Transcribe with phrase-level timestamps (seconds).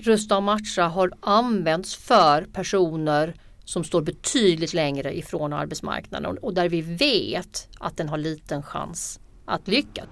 [0.00, 6.68] Rusta och matcha har använts för personer som står betydligt längre ifrån arbetsmarknaden och där
[6.68, 10.06] vi vet att den har liten chans att lyckas.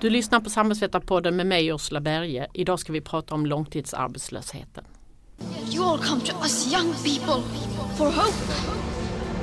[0.00, 2.46] Du lyssnar på Samhällsvetarpodden med mig Ursula Berge.
[2.54, 4.84] Idag ska vi prata om långtidsarbetslösheten.
[5.72, 7.42] You all come to us young people
[7.96, 8.52] for hope.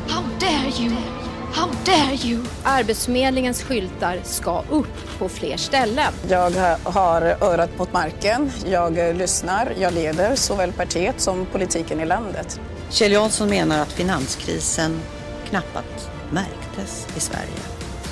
[0.08, 1.25] How dare you?
[1.56, 2.44] How dare you?
[2.64, 6.14] Arbetsförmedlingens skyltar ska upp på fler ställen.
[6.30, 6.52] Jag
[6.84, 12.60] har örat mot marken, jag lyssnar, jag leder såväl partiet som politiken i landet.
[12.90, 15.02] Kjell Jansson menar att finanskrisen
[15.50, 17.60] knappast märktes i Sverige.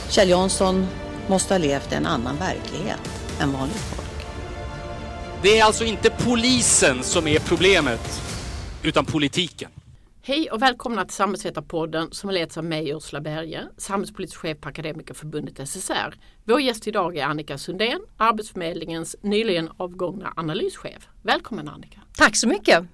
[0.10, 0.88] Kjell Jansson
[1.28, 3.02] måste ha levt i en annan verklighet
[3.42, 4.26] än vanligt folk.
[5.42, 8.22] Det är alltså inte polisen som är problemet,
[8.84, 9.70] utan politiken.
[10.26, 15.70] Hej och välkomna till Samhällsvetarpodden som leds av mig Ursula Berge, samhällspolitisk chef på Akademikerförbundet
[15.70, 16.16] SSR.
[16.44, 21.08] Vår gäst idag är Annika Sundén, Arbetsförmedlingens nyligen avgångna analyschef.
[21.22, 22.02] Välkommen Annika!
[22.18, 22.86] Tack så mycket!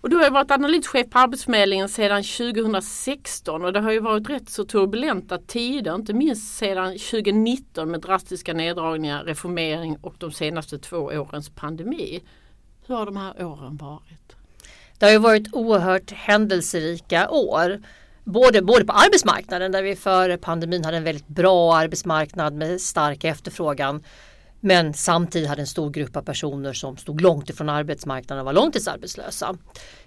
[0.00, 4.50] Och du har varit analyschef på Arbetsförmedlingen sedan 2016 och det har ju varit rätt
[4.50, 10.96] så turbulenta tider, inte minst sedan 2019 med drastiska neddragningar, reformering och de senaste två
[10.96, 12.22] årens pandemi.
[12.86, 14.43] Hur har de här åren varit?
[15.04, 17.82] Det har ju varit oerhört händelserika år.
[18.24, 23.24] Både, både på arbetsmarknaden där vi före pandemin hade en väldigt bra arbetsmarknad med stark
[23.24, 24.04] efterfrågan.
[24.60, 28.52] Men samtidigt hade en stor grupp av personer som stod långt ifrån arbetsmarknaden och var
[28.52, 29.56] långtidsarbetslösa.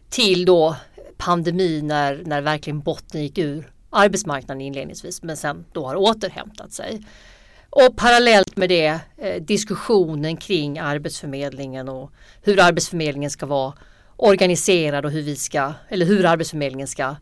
[0.09, 0.76] Till då
[1.17, 7.06] pandemin när, när verkligen botten gick ur arbetsmarknaden inledningsvis men sen då har återhämtat sig.
[7.70, 12.11] Och parallellt med det eh, diskussionen kring Arbetsförmedlingen och
[12.42, 13.73] hur Arbetsförmedlingen ska vara
[14.18, 17.16] organiserad och hur vi ska, eller hur Arbetsförmedlingen ska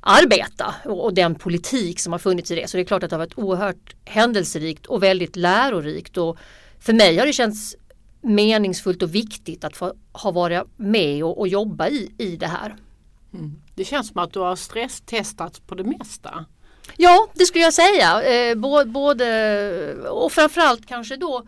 [0.00, 2.70] arbeta och, och den politik som har funnits i det.
[2.70, 6.38] Så det är klart att det har varit oerhört händelserikt och väldigt lärorikt och
[6.80, 7.76] för mig har det känts
[8.20, 12.76] meningsfullt och viktigt att få ha varit med och, och jobba i, i det här.
[13.34, 13.62] Mm.
[13.74, 16.44] Det känns som att du har stresstestats på det mesta.
[16.96, 18.22] Ja, det skulle jag säga.
[18.22, 18.54] Eh,
[18.86, 21.46] både och framförallt kanske då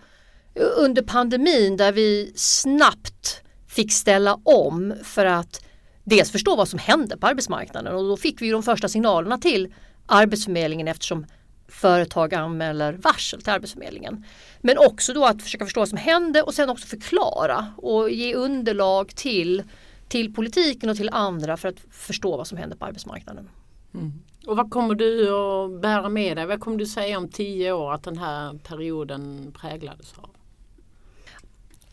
[0.77, 5.65] under pandemin där vi snabbt fick ställa om för att
[6.05, 9.75] dels förstå vad som hände på arbetsmarknaden och då fick vi de första signalerna till
[10.07, 11.27] Arbetsförmedlingen eftersom
[11.69, 14.25] företag anmäler varsel till Arbetsförmedlingen.
[14.61, 18.35] Men också då att försöka förstå vad som hände och sen också förklara och ge
[18.35, 19.63] underlag till,
[20.09, 23.49] till politiken och till andra för att förstå vad som händer på arbetsmarknaden.
[23.95, 24.13] Mm.
[24.47, 26.47] Och vad kommer du att bära med dig?
[26.47, 30.31] Vad kommer du säga om tio år att den här perioden präglades av?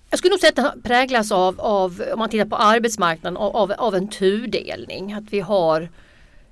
[0.09, 3.71] Jag skulle nog säga att det präglas av, av om man tittar på arbetsmarknaden, av,
[3.71, 5.13] av en tudelning.
[5.13, 5.89] Att vi har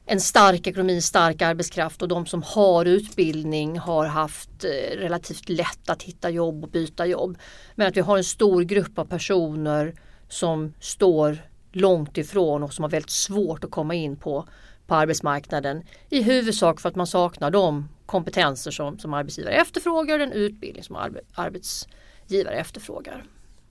[0.05, 5.89] en stark ekonomi, stark arbetskraft och de som har utbildning har haft eh, relativt lätt
[5.89, 7.37] att hitta jobb och byta jobb.
[7.75, 9.93] Men att vi har en stor grupp av personer
[10.29, 11.37] som står
[11.71, 14.47] långt ifrån och som har väldigt svårt att komma in på,
[14.87, 15.83] på arbetsmarknaden.
[16.09, 20.83] I huvudsak för att man saknar de kompetenser som, som arbetsgivare efterfrågar och den utbildning
[20.83, 20.95] som
[21.35, 23.23] arbetsgivare efterfrågar.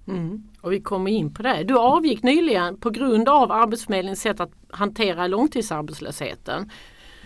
[0.08, 0.42] Mm.
[0.60, 1.64] Och vi kommer in på det.
[1.64, 6.70] Du avgick nyligen på grund av Arbetsförmedlingens sätt att hantera långtidsarbetslösheten.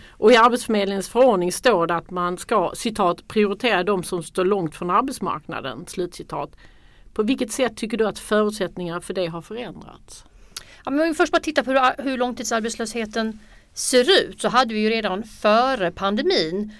[0.09, 4.75] Och i Arbetsförmedlingens förordning står det att man ska citat prioritera de som står långt
[4.75, 5.85] från arbetsmarknaden.
[5.87, 6.55] Slutcitat.
[7.13, 10.25] På vilket sätt tycker du att förutsättningarna för det har förändrats?
[10.85, 13.39] Ja, men om vi först bara tittar på hur, hur långtidsarbetslösheten
[13.73, 16.73] ser ut så hade vi ju redan före pandemin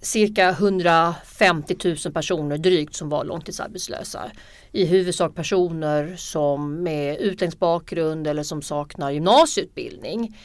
[0.00, 4.30] cirka 150 000 personer drygt som var långtidsarbetslösa.
[4.72, 10.36] I huvudsak personer som med utländsk bakgrund eller som saknar gymnasieutbildning.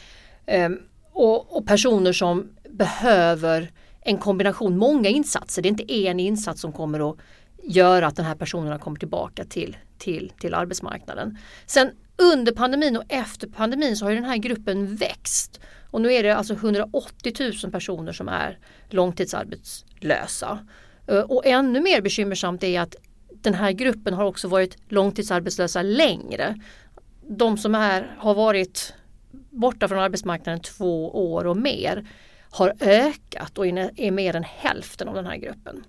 [0.46, 0.78] Ehm,
[1.12, 3.70] och, och, personer som behöver
[4.00, 5.62] en kombination, många insatser.
[5.62, 7.16] Det är inte en insats som kommer att
[7.62, 11.38] göra att den här personerna kommer tillbaka till, till, till arbetsmarknaden.
[11.66, 15.60] Sen under pandemin och efter pandemin så har den här gruppen växt.
[15.94, 17.32] Och nu är det alltså 180
[17.62, 18.58] 000 personer som är
[18.90, 20.66] långtidsarbetslösa.
[21.06, 22.96] Eh, och ännu mer bekymmersamt är att
[23.28, 26.60] den här gruppen har också varit långtidsarbetslösa längre.
[27.28, 28.94] De som är, har varit
[29.50, 32.06] borta från arbetsmarknaden två år och mer
[32.50, 35.84] har ökat och är mer än hälften av den här gruppen.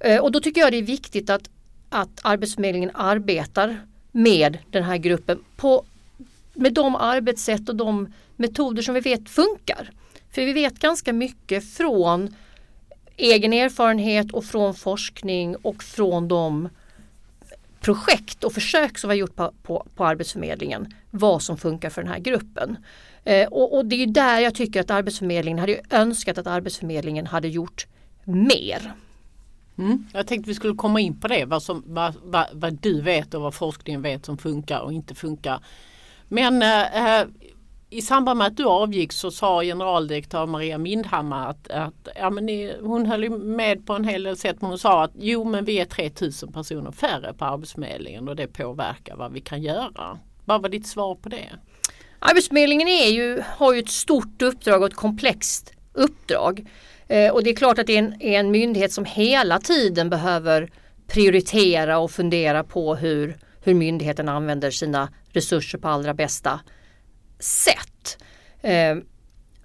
[0.00, 1.50] Eh, och då tycker jag det är viktigt att,
[1.88, 3.78] att Arbetsförmedlingen arbetar
[4.12, 5.84] med den här gruppen på,
[6.58, 9.90] med de arbetssätt och de metoder som vi vet funkar.
[10.30, 12.34] För vi vet ganska mycket från
[13.16, 16.68] egen erfarenhet och från forskning och från de
[17.80, 22.02] projekt och försök som vi har gjort på, på, på Arbetsförmedlingen vad som funkar för
[22.02, 22.76] den här gruppen.
[23.24, 27.48] Eh, och, och, det är där jag tycker att Arbetsförmedlingen hade önskat att Arbetsförmedlingen hade
[27.48, 27.86] gjort
[28.24, 28.92] mer.
[29.78, 30.06] Mm.
[30.12, 33.34] Jag tänkte vi skulle komma in på det, vad, som, vad, vad, vad du vet
[33.34, 35.60] och vad forskningen vet som funkar och inte funkar.
[36.28, 37.26] Men eh, eh,
[37.90, 42.46] i samband med att du avgick så sa generaldirektör Maria Mindhammar att, att ja, men
[42.46, 45.64] ni, hon höll med på en hel del sätt men hon sa att jo men
[45.64, 50.18] vi är 3000 personer färre på Arbetsförmedlingen och det påverkar vad vi kan göra.
[50.44, 51.48] Vad var ditt svar på det?
[52.18, 56.66] Arbetsförmedlingen är ju, har ju ett stort uppdrag och ett komplext uppdrag.
[57.08, 60.10] Eh, och det är klart att det är en, är en myndighet som hela tiden
[60.10, 60.70] behöver
[61.06, 66.60] prioritera och fundera på hur, hur myndigheten använder sina resurser på allra bästa
[67.38, 68.18] sätt.
[68.60, 68.96] Eh,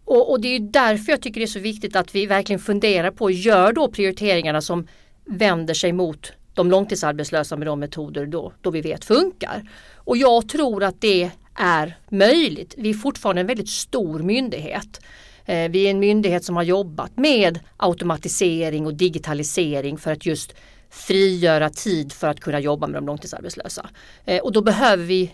[0.05, 3.11] och, och, det är därför jag tycker det är så viktigt att vi verkligen funderar
[3.11, 4.87] på gör då prioriteringarna som
[5.25, 9.69] vänder sig mot de långtidsarbetslösa med de metoder då, då vi vet funkar.
[9.95, 12.75] Och jag tror att det är möjligt.
[12.77, 15.01] Vi är fortfarande en väldigt stor myndighet.
[15.45, 20.55] Eh, vi är en myndighet som har jobbat med automatisering och digitalisering för att just
[20.93, 23.89] frigöra tid för att kunna jobba med de långtidsarbetslösa.
[24.25, 25.31] Eh, och då behöver vi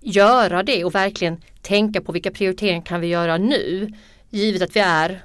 [0.00, 3.92] göra det och verkligen tänka på vilka prioriteringar kan vi göra nu.
[4.30, 5.22] Givet att vi är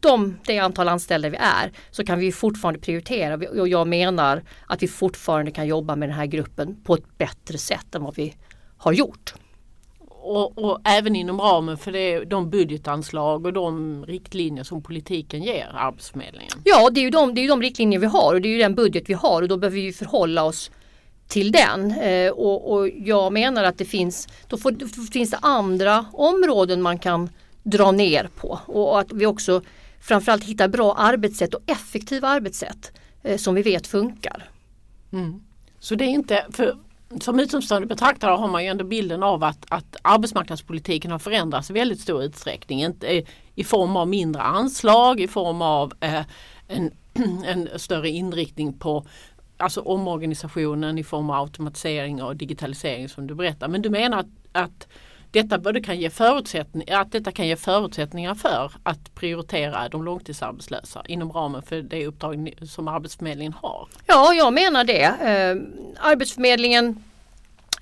[0.00, 4.82] de, det antal anställda vi är så kan vi fortfarande prioritera och jag menar att
[4.82, 8.36] vi fortfarande kan jobba med den här gruppen på ett bättre sätt än vad vi
[8.76, 9.34] har gjort.
[10.24, 15.70] Och, och, även inom ramen för det, de budgetanslag och de riktlinjer som politiken ger
[15.74, 16.58] Arbetsförmedlingen?
[16.64, 18.58] Ja, det är ju de, det är de riktlinjer vi har och det är ju
[18.58, 20.70] den budget vi har och då behöver vi förhålla oss
[21.28, 21.90] till den.
[21.90, 26.82] Eh, och, och, jag menar att det finns, då, får, då finns det andra områden
[26.82, 27.30] man kan
[27.62, 29.62] dra ner på och att vi också
[30.00, 32.92] framförallt hittar bra arbetssätt och effektiva arbetssätt
[33.22, 34.44] eh, som vi vet funkar.
[35.12, 35.42] Mm.
[35.78, 36.76] Så det är inte, för
[37.20, 41.72] som utomstående betraktare har man ju ändå bilden av att, att arbetsmarknadspolitiken har förändrats i
[41.72, 42.82] väldigt stor utsträckning.
[42.82, 43.24] Inte, eh,
[43.54, 46.22] I form av mindre anslag, i form av eh,
[46.68, 46.90] en,
[47.44, 49.06] en större inriktning på
[49.56, 53.68] alltså omorganisationen i form av automatisering och digitalisering som du berättar.
[53.68, 54.88] Men du menar att, att
[55.32, 61.02] detta både kan ge förutsättningar, att detta kan ge förutsättningar för att prioritera de långtidsarbetslösa
[61.08, 63.88] inom ramen för det uppdrag som Arbetsförmedlingen har?
[64.06, 65.04] Ja, jag menar det.
[65.04, 65.66] Ehm,
[66.00, 67.04] Arbetsförmedlingen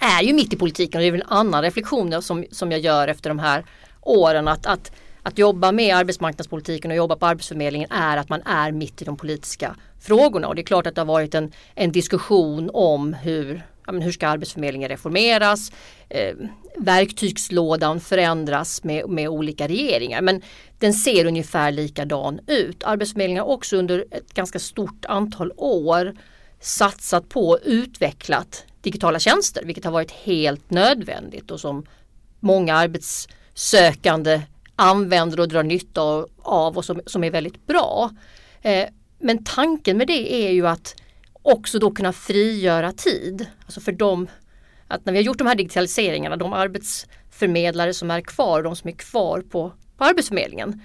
[0.00, 3.08] är ju mitt i politiken och det är en annan reflektion som, som jag gör
[3.08, 3.64] efter de här
[4.00, 4.48] åren.
[4.48, 4.92] Att, att,
[5.22, 9.16] att jobba med arbetsmarknadspolitiken och jobba på Arbetsförmedlingen är att man är mitt i de
[9.16, 10.48] politiska frågorna.
[10.48, 14.02] Och det är klart att det har varit en, en diskussion om hur ja, men
[14.02, 15.72] hur ska Arbetsförmedlingen reformeras?
[16.08, 16.34] Eh,
[16.76, 20.42] verktygslådan förändras med, med olika regeringar men
[20.78, 22.84] den ser ungefär likadan ut.
[22.84, 26.16] Arbetsförmedlingen har också under ett ganska stort antal år
[26.60, 31.86] satsat på och utvecklat digitala tjänster vilket har varit helt nödvändigt och som
[32.40, 34.42] många arbetssökande
[34.76, 38.10] använder och drar nytta av och som, som är väldigt bra.
[38.62, 38.88] Eh,
[39.18, 40.94] men tanken med det är ju att
[41.42, 43.46] också då kunna frigöra tid.
[43.64, 44.28] Alltså för dem,
[44.88, 48.88] att när vi har gjort de här digitaliseringarna, de arbetsförmedlare som är kvar, de som
[48.88, 50.82] är kvar på, på Arbetsförmedlingen.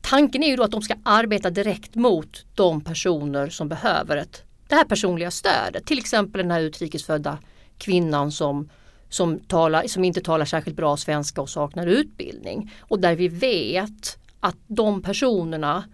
[0.00, 4.42] Tanken är ju då att de ska arbeta direkt mot de personer som behöver ett,
[4.68, 5.86] det här personliga stödet.
[5.86, 7.38] Till exempel den här utrikesfödda
[7.78, 8.70] kvinnan som,
[9.08, 12.72] som, talar, som inte talar särskilt bra svenska och saknar utbildning.
[12.80, 15.84] Och där vi vet att de personerna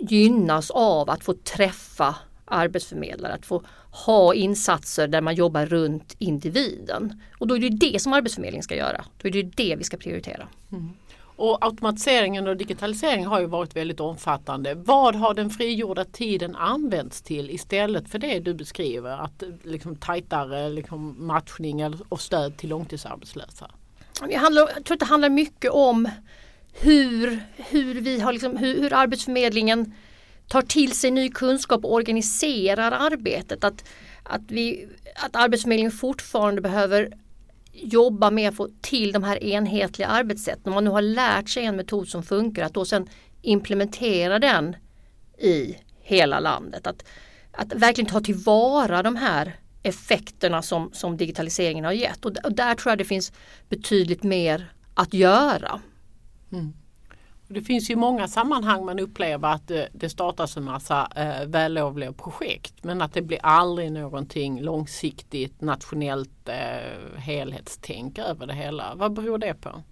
[0.00, 2.14] gynnas av att få träffa
[2.52, 7.22] arbetsförmedlare att få ha insatser där man jobbar runt individen.
[7.38, 9.04] Och då är det det som Arbetsförmedlingen ska göra.
[9.22, 10.48] Då är det det vi ska prioritera.
[10.72, 10.90] Mm.
[11.36, 14.74] Och automatiseringen och digitaliseringen har ju varit väldigt omfattande.
[14.74, 19.18] Vad har den frigjorda tiden använts till istället för det du beskriver?
[19.18, 23.70] Att liksom tajtare liksom matchning och stöd till långtidsarbetslösa?
[24.28, 26.08] Det handlar, jag tror att det handlar mycket om
[26.72, 29.92] hur, hur, vi har liksom, hur, hur Arbetsförmedlingen
[30.52, 33.64] tar till sig ny kunskap och organiserar arbetet.
[33.64, 33.84] Att,
[34.22, 37.12] att, vi, att Arbetsförmedlingen fortfarande behöver
[37.72, 40.62] jobba med att få till de här enhetliga arbetssätten.
[40.64, 43.08] Om man nu har lärt sig en metod som funkar att då sen
[43.42, 44.76] implementera den
[45.38, 46.86] i hela landet.
[46.86, 47.04] Att,
[47.52, 52.24] att verkligen ta tillvara de här effekterna som, som digitaliseringen har gett.
[52.24, 53.32] Och, och där tror jag det finns
[53.68, 55.80] betydligt mer att göra.
[56.52, 56.72] Mm.
[57.52, 62.74] Det finns ju många sammanhang man upplever att det, startas en massa eh, vällovliga projekt
[62.82, 68.94] men att det blir aldrig någonting långsiktigt nationellt eh, helhetstänk över det hela.
[68.94, 69.82] Vad beror det på?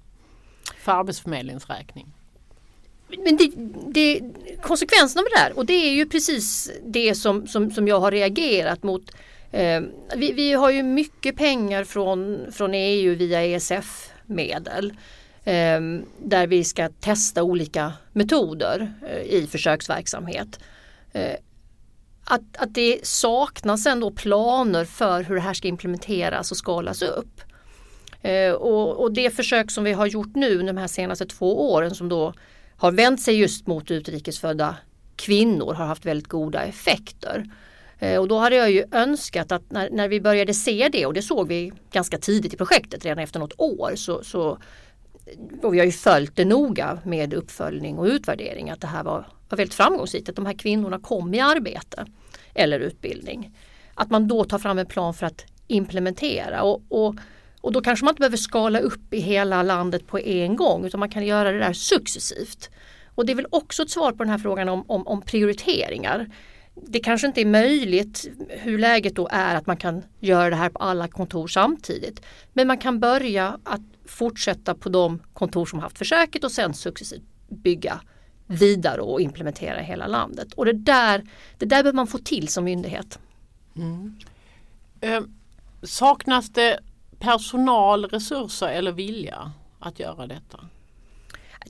[0.79, 2.13] För Arbetsförmedlingens räkning?
[3.25, 3.53] Men det,
[3.93, 4.21] det,
[4.63, 8.11] konsekvensen av det där och det är ju precis det som, som, som jag har
[8.11, 9.11] reagerat mot.
[9.51, 9.83] Eh,
[10.17, 14.93] vi, vi, har ju mycket pengar från, från EU via ESF-medel.
[15.45, 20.61] Ehm, där vi ska testa olika metoder eh, i försöksverksamhet.
[21.13, 21.37] Eh,
[22.25, 27.41] att, att det saknas ändå planer för hur det här ska implementeras och skalas upp.
[28.23, 31.95] Eh, och, och, det försök som vi har gjort nu de här senaste två åren
[31.95, 32.35] som då
[32.77, 34.77] har vänt sig just mot utrikesfödda
[35.17, 37.45] kvinnor har haft väldigt goda effekter.
[38.19, 41.23] Och då hade jag ju önskat att när, när, vi började se det och det
[41.23, 44.59] såg vi ganska tidigt i projektet redan efter något år så, så
[45.63, 49.27] och vi har ju följt det noga med uppföljning och utvärdering att det här var,
[49.49, 52.07] var väldigt framgångsrikt att de här kvinnorna kom i arbete
[52.55, 53.57] eller utbildning.
[53.95, 57.15] Att man då tar fram en plan för att implementera och, och,
[57.61, 61.01] och då kanske man inte behöver skala upp i hela landet på en gång utan
[61.01, 62.71] man kan göra det där successivt.
[63.15, 66.31] Och det är väl också ett svar på den här frågan om, om, om prioriteringar.
[66.87, 70.71] Det kanske inte är möjligt hur läget då är att man kan göra det här
[70.71, 72.23] på alla kontor samtidigt.
[72.53, 77.23] Men man kan börja att fortsätta på de kontor som haft försöket och sen successivt
[77.49, 78.01] bygga
[78.47, 80.53] vidare och implementera i hela landet.
[80.53, 81.23] Och det där,
[81.59, 83.19] det där behöver man få till som myndighet.
[83.77, 84.17] Mm.
[85.01, 85.21] Eh,
[85.83, 86.79] saknas det
[87.19, 90.59] personal, resurser eller vilja att göra detta?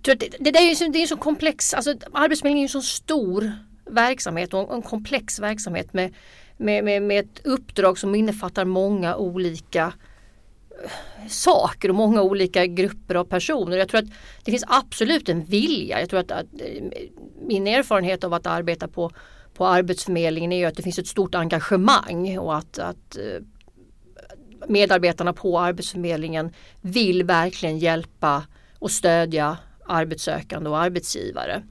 [0.02, 3.52] det, det, är så, det är så komplex, alltså Arbetsförmedlingen är en så stor
[3.90, 6.14] verksamhet och en komplex verksamhet med,
[6.56, 9.92] med, med, med ett uppdrag som innefattar många olika
[10.84, 13.76] eh, saker och många olika grupper av personer.
[13.76, 14.10] Jag tror att
[14.44, 16.00] det finns absolut en vilja.
[16.00, 16.82] Jag tror att, att eh,
[17.46, 19.10] min erfarenhet av att arbeta på,
[19.54, 23.42] på Arbetsförmedlingen är att det finns ett stort engagemang och att, att eh,
[24.68, 28.42] medarbetarna på Arbetsförmedlingen vill verkligen hjälpa
[28.78, 29.56] och stödja
[29.86, 31.62] arbetssökande och arbetsgivare.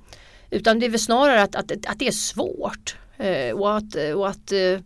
[0.50, 2.98] Utan det är väl snarare att, att, att det är svårt.
[3.18, 4.80] Eh, och att, och att, eh,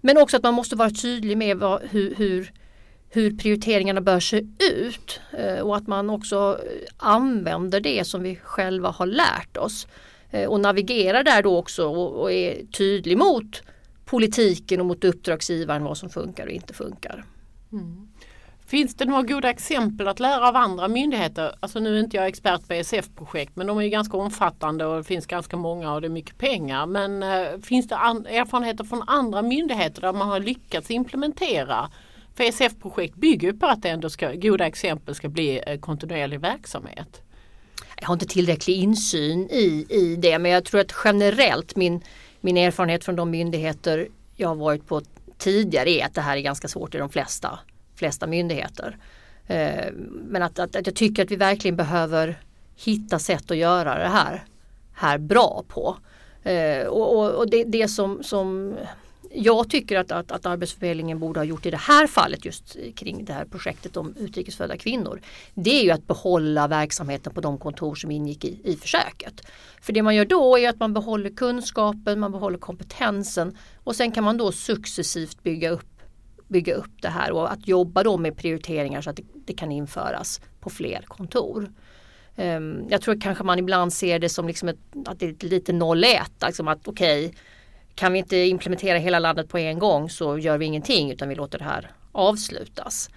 [0.00, 2.52] men också att man måste vara tydlig med vad, hur, hur
[3.12, 6.60] hur prioriteringarna bör se ut eh, och att man också
[6.96, 9.86] använder det som vi själva har lärt oss
[10.30, 13.62] eh, och navigerar där då också och är tydlig mot
[14.04, 17.24] politiken och mot uppdragsgivaren vad som funkar och inte funkar.
[17.72, 18.08] Mm.
[18.70, 21.54] Finns det några goda exempel att lära av andra myndigheter?
[21.60, 25.04] Alltså nu är inte jag expert på ESF-projekt men de är ganska omfattande och det
[25.04, 26.86] finns ganska många och det är mycket pengar.
[26.86, 31.90] Men eh, finns det erfarenheter från andra myndigheter där man har lyckats implementera
[32.34, 37.22] för ESF-projekt bygger på att det ändå ska, goda exempel ska bli eh, kontinuerlig verksamhet.
[38.00, 42.00] Jag har inte tillräcklig insyn i, i det men jag tror att generellt min,
[42.40, 45.02] min erfarenhet från de myndigheter jag har varit på
[45.38, 47.58] tidigare är att det här är ganska svårt i de flesta,
[48.00, 48.96] flesta myndigheter.
[49.46, 49.92] Eh,
[50.28, 52.38] men att, att, att jag tycker att vi verkligen behöver
[52.76, 54.44] hitta sätt att göra det här,
[54.92, 55.96] här bra på.
[56.42, 58.76] Eh, och, och, och det, det som, som
[59.32, 63.24] jag tycker att, att, att Arbetsförmedlingen borde ha gjort i det här fallet just kring
[63.24, 65.20] det här projektet om utrikesfödda kvinnor.
[65.54, 69.46] Det är ju att behålla verksamheten på de kontor som ingick i, i försöket.
[69.80, 74.12] För det man gör då är att man behåller kunskapen, man behåller kompetensen och sen
[74.12, 75.89] kan man då successivt bygga upp
[76.50, 79.72] bygga upp det här och att jobba då med prioriteringar så att det, det kan
[79.72, 81.72] införas på fler kontor.
[82.36, 85.72] Um, jag tror kanske man ibland ser det som liksom ett, att det är lite
[85.72, 87.38] 0-1, liksom att okej okay,
[87.94, 91.34] kan vi inte implementera hela landet på en gång så gör vi ingenting utan vi
[91.34, 93.10] låter det här avslutas.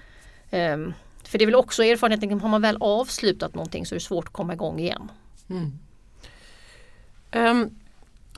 [0.52, 4.06] Um, för det är väl också erfarenheten, har man väl avslutat någonting så är det
[4.06, 5.12] svårt att komma igång igen.
[5.50, 5.72] Mm.
[7.32, 7.80] Um,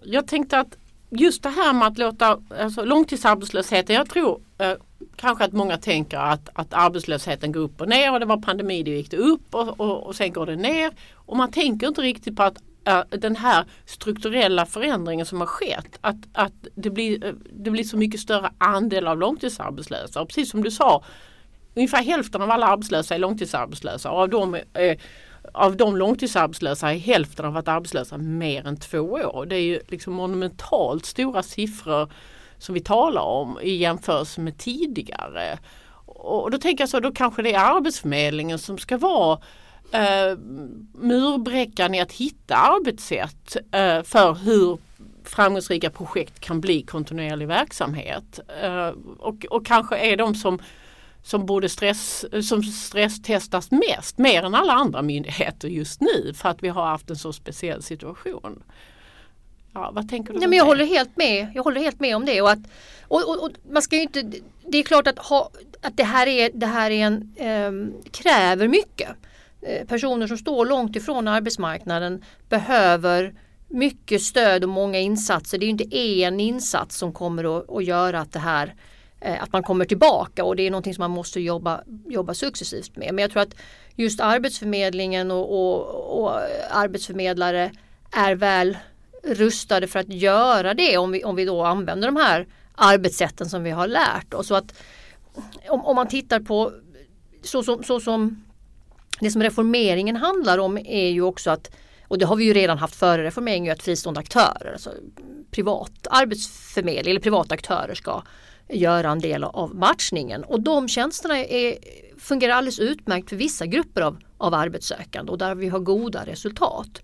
[0.04, 0.78] jag tänkte att
[1.10, 4.74] just det här med att låta alltså, långtidsarbetslösheten, jag tror eh,
[5.16, 8.84] kanske att många tänker att, att arbetslösheten går upp och ner och det var pandemi,
[8.84, 10.92] det gick det upp och, och, och sen går det ner.
[11.14, 15.98] Och man tänker inte riktigt på att äh, den här strukturella förändringen som har skett.
[16.02, 20.22] Att, att det, blir, äh, det blir så mycket större andel av långtidsarbetslösa.
[20.22, 21.04] Och precis som du sa,
[21.76, 24.12] ungefär hälften av alla arbetslösa är långtidsarbetslösa.
[24.12, 24.98] Och av dem, eh,
[25.54, 29.46] av de långtidsarbetslösa är hälften av varit arbetslösa mer än två år.
[29.46, 32.10] Det är ju liksom monumentalt stora siffror
[32.66, 35.60] som vi talar om i jämförelse med tidigare.
[36.06, 39.40] Och då tänker jag så, då kanske det är Arbetsförmedlingen som ska vara
[39.92, 40.38] eh,
[40.94, 44.78] murbräckan i att hitta arbetssätt eh, för hur
[45.24, 48.40] framgångsrika projekt kan bli kontinuerlig verksamhet.
[48.62, 50.60] Eh, och, och kanske är de som
[51.24, 56.64] som borde stress, som stresstestas mest, mer än alla andra myndigheter just nu för att
[56.64, 58.64] vi har haft en så speciell situation.
[59.76, 60.40] Ja, vad tänker du?
[60.40, 61.52] Nej, men jag, håller helt med.
[61.56, 62.42] jag håller helt med om det.
[62.42, 62.60] Och att,
[63.02, 64.32] och, och, och man ska inte,
[64.68, 65.50] det är klart att, ha,
[65.82, 69.10] att det här, är, det här är en, eh, kräver mycket.
[69.62, 73.34] Eh, personer som står långt ifrån arbetsmarknaden behöver
[73.68, 75.58] mycket stöd och många insatser.
[75.58, 78.76] Det är inte en insats som kommer att, att göra att det här
[79.22, 82.96] eh, att man kommer tillbaka och det är någonting som man måste jobba, jobba successivt
[82.96, 83.14] med.
[83.14, 83.56] Men jag tror att
[83.96, 87.72] just Arbetsförmedlingen och, och, och arbetsförmedlare
[88.12, 88.78] är väl
[89.26, 93.64] rustade för att göra det om vi, om vi då använder de här arbetssätten som
[93.64, 94.48] vi har lärt oss.
[94.48, 94.74] Så att
[95.70, 96.72] om, om man tittar på
[97.44, 98.44] så som, så som
[99.20, 101.72] det som reformeringen handlar om är ju också att
[102.08, 104.92] och det har vi ju redan haft före reformeringen, att fristående aktörer, alltså
[105.52, 108.24] privat arbetsförmedling eller privata aktörer ska
[108.70, 110.44] göra en del av matchningen.
[110.44, 111.78] Och de tjänsterna är,
[112.20, 117.02] fungerar alldeles utmärkt för vissa grupper av, av arbetssökande och där vi har goda resultat.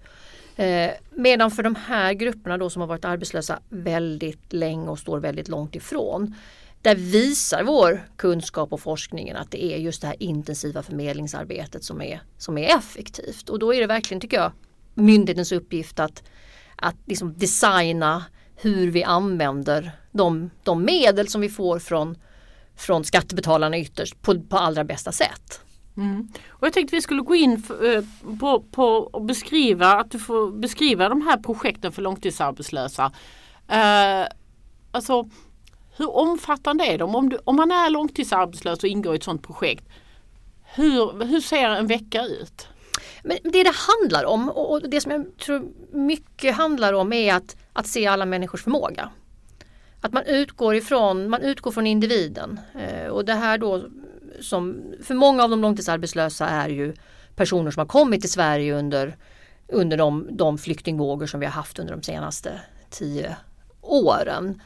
[0.55, 5.19] Eh, medan för de här grupperna då som har varit arbetslösa väldigt länge och står
[5.19, 6.35] väldigt långt ifrån.
[6.81, 12.01] Där visar vår kunskap och forskningen att det är just det här intensiva förmedlingsarbetet som
[12.01, 13.49] är, som är effektivt.
[13.49, 14.51] Och då är det verkligen, tycker jag,
[14.93, 16.23] myndighetens uppgift att,
[16.75, 22.17] att liksom designa hur vi använder de, de medel som vi får från,
[22.75, 25.61] från skattebetalarna ytterst på, på allra bästa sätt.
[26.01, 26.27] Mm.
[26.49, 28.03] Och jag tänkte vi skulle gå in för, eh,
[28.39, 33.11] på, på och beskriva att du får beskriva de här projekten för långtidsarbetslösa.
[33.67, 34.25] Eh,
[34.91, 35.29] alltså
[35.97, 37.15] hur omfattande är de?
[37.15, 39.85] Om, du, om man är långtidsarbetslös och ingår i ett sådant projekt,
[40.75, 42.67] hur, hur ser en vecka ut?
[43.23, 47.55] Men det det handlar om och det som jag tror mycket handlar om är att,
[47.73, 49.09] att se alla människors förmåga.
[50.01, 52.59] Att man utgår ifrån, man utgår från individen.
[52.73, 53.83] Eh, och det här då
[54.41, 56.93] som för många av de långtidsarbetslösa är ju
[57.35, 59.15] personer som har kommit till Sverige under,
[59.67, 63.35] under de, de flyktingvågor som vi har haft under de senaste tio
[63.81, 64.61] åren.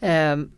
[0.00, 0.50] Ehm,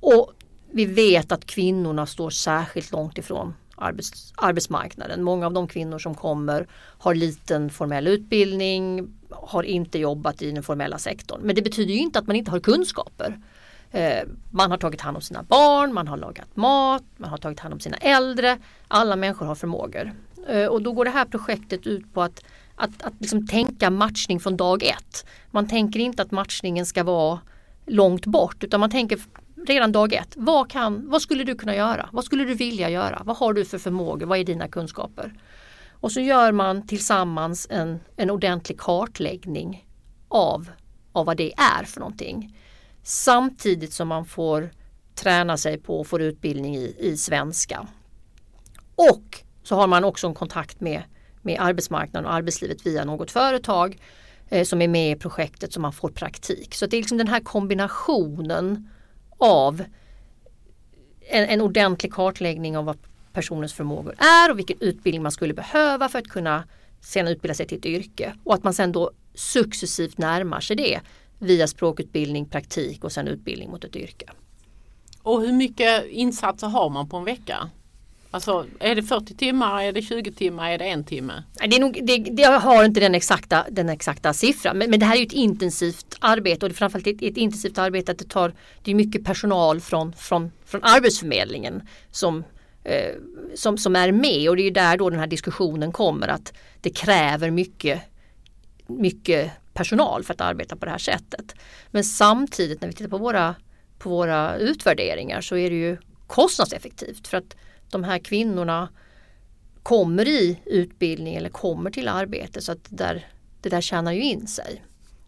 [0.00, 0.32] och
[0.70, 5.22] vi vet att kvinnorna står särskilt långt ifrån arbets, arbetsmarknaden.
[5.22, 6.66] Många av de kvinnor som kommer
[6.98, 11.40] har liten formell utbildning, har inte jobbat i den formella sektorn.
[11.42, 13.40] Men det betyder ju inte att man inte har kunskaper.
[13.96, 17.60] Eh, man har tagit hand om sina barn, man har lagat mat, man har tagit
[17.60, 18.58] hand om sina äldre.
[18.88, 20.12] Alla människor har förmågor.
[20.48, 24.40] Eh, och då går det här projektet ut på att, att, att liksom tänka matchning
[24.40, 25.26] från dag ett.
[25.50, 27.40] Man tänker inte att matchningen ska vara
[27.86, 29.18] långt bort utan man tänker
[29.66, 30.34] redan dag ett.
[30.36, 32.08] Vad, kan, vad skulle du kunna göra?
[32.12, 33.22] Vad skulle du vilja göra?
[33.24, 34.26] Vad har du för förmågor?
[34.26, 35.32] Vad är dina kunskaper?
[35.90, 39.86] Och så gör man tillsammans en, en ordentlig kartläggning
[40.28, 40.70] av,
[41.12, 42.52] av vad det är för någonting.
[43.08, 44.70] Samtidigt som man får
[45.14, 47.86] träna sig på och får utbildning i, i svenska.
[48.94, 51.02] Och så har man också en kontakt med,
[51.42, 53.98] med arbetsmarknaden och arbetslivet via något företag
[54.48, 56.74] eh, som är med i projektet så man får praktik.
[56.74, 58.88] Så det är liksom den här kombinationen
[59.38, 59.82] av
[61.20, 62.98] en, en ordentlig kartläggning av vad
[63.32, 66.64] personens förmågor är och vilken utbildning man skulle behöva för att kunna
[67.00, 68.34] sen utbilda sig till ett yrke.
[68.44, 71.00] Och att man sen då successivt närmar sig det
[71.38, 74.26] via språkutbildning, praktik och sen utbildning mot ett yrke.
[75.22, 77.70] Och hur mycket insatser har man på en vecka?
[78.30, 81.42] Alltså är det 40 timmar, är det 20 timmar, är det en timme?
[81.52, 85.06] Det, är nog, det, det har inte den exakta, den exakta siffran men, men det
[85.06, 88.28] här är ett intensivt arbete och det är framförallt ett, ett intensivt arbete att det
[88.28, 92.44] tar Det är mycket personal från, från, från Arbetsförmedlingen som,
[92.84, 93.14] eh,
[93.54, 96.90] som, som är med och det är där då den här diskussionen kommer att det
[96.90, 98.00] kräver mycket,
[98.86, 101.54] mycket personal för att arbeta på det här sättet.
[101.90, 103.54] Men samtidigt när vi tittar på våra,
[103.98, 107.56] på våra utvärderingar så är det ju kostnadseffektivt för att
[107.90, 108.88] de här kvinnorna
[109.82, 113.26] kommer i utbildning eller kommer till arbete så att det där,
[113.60, 114.84] det där tjänar ju in sig.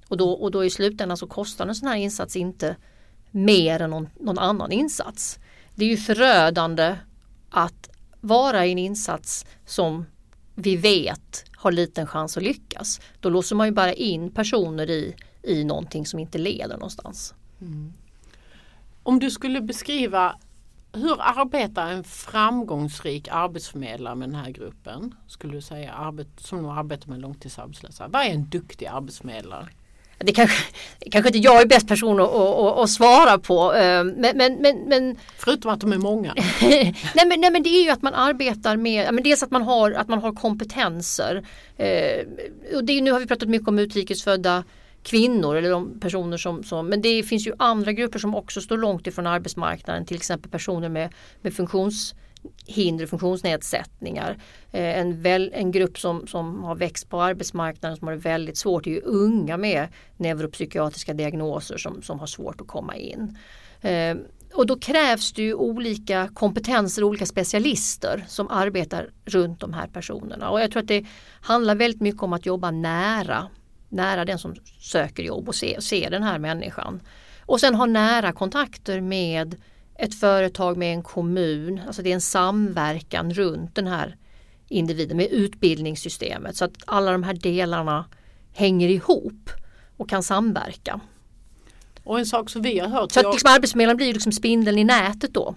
[0.09, 2.77] Och då, och då i slutändan så kostar en sån här insats inte
[3.31, 5.39] mer än någon, någon annan insats.
[5.75, 6.97] Det är ju förödande
[7.51, 10.05] att vara i en insats som
[10.61, 13.01] vi vet har liten chans att lyckas.
[13.21, 17.35] Då låser man ju bara in personer i, i någonting som inte leder någonstans.
[17.61, 17.92] Mm.
[19.03, 20.38] Om du skulle beskriva
[20.92, 25.14] hur arbetar en framgångsrik arbetsförmedlare med den här gruppen?
[25.27, 28.09] Skulle du säga arbet, som arbetar med långtidsarbetslösa.
[28.09, 29.68] Vad är en duktig arbetsförmedlare?
[30.19, 30.57] Det kanske,
[31.11, 33.75] kanske inte jag är bäst person att, att, att svara på.
[33.75, 36.35] Eh, men, men, men, men, Förutom att de är många.
[36.61, 39.63] nej, men, nej men det är ju att man arbetar med, men dels att man
[39.63, 41.47] har, att man har kompetenser.
[41.77, 42.27] Eh,
[42.75, 44.65] och det, nu har vi pratat mycket om utrikesfödda
[45.03, 48.79] kvinnor eller de personer som, som, men det finns ju andra grupper som också står
[48.79, 51.55] långt ifrån arbetsmarknaden, till exempel personer med, med
[52.67, 54.39] hinder och funktionsnedsättningar.
[54.73, 58.59] Eh, en, väl, en grupp som, som har växt på arbetsmarknaden som har det väldigt
[58.59, 63.39] svårt är ju unga med neuropsykiatriska diagnoser som, som har svårt att komma in.
[63.81, 64.17] Eh,
[64.55, 70.51] och då krävs det ju olika kompetenser, olika specialister som arbetar runt de här personerna.
[70.51, 71.07] Och jag tror att det
[71.41, 73.49] handlar väldigt mycket om att jobba nära
[73.89, 77.01] nära den som söker jobb och se, se den här människan.
[77.41, 79.57] Och sen ha nära kontakter med
[79.99, 81.81] ett företag, med en kommun.
[81.87, 84.17] Alltså det är en samverkan runt den här
[84.69, 88.05] individen med utbildningssystemet så att alla de här delarna
[88.53, 89.51] hänger ihop.
[89.97, 91.01] och kan samverka.
[92.05, 93.13] Och en sak som vi har hört.
[93.13, 95.55] Så att liksom Arbetsförmedlaren blir liksom spindeln i nätet då.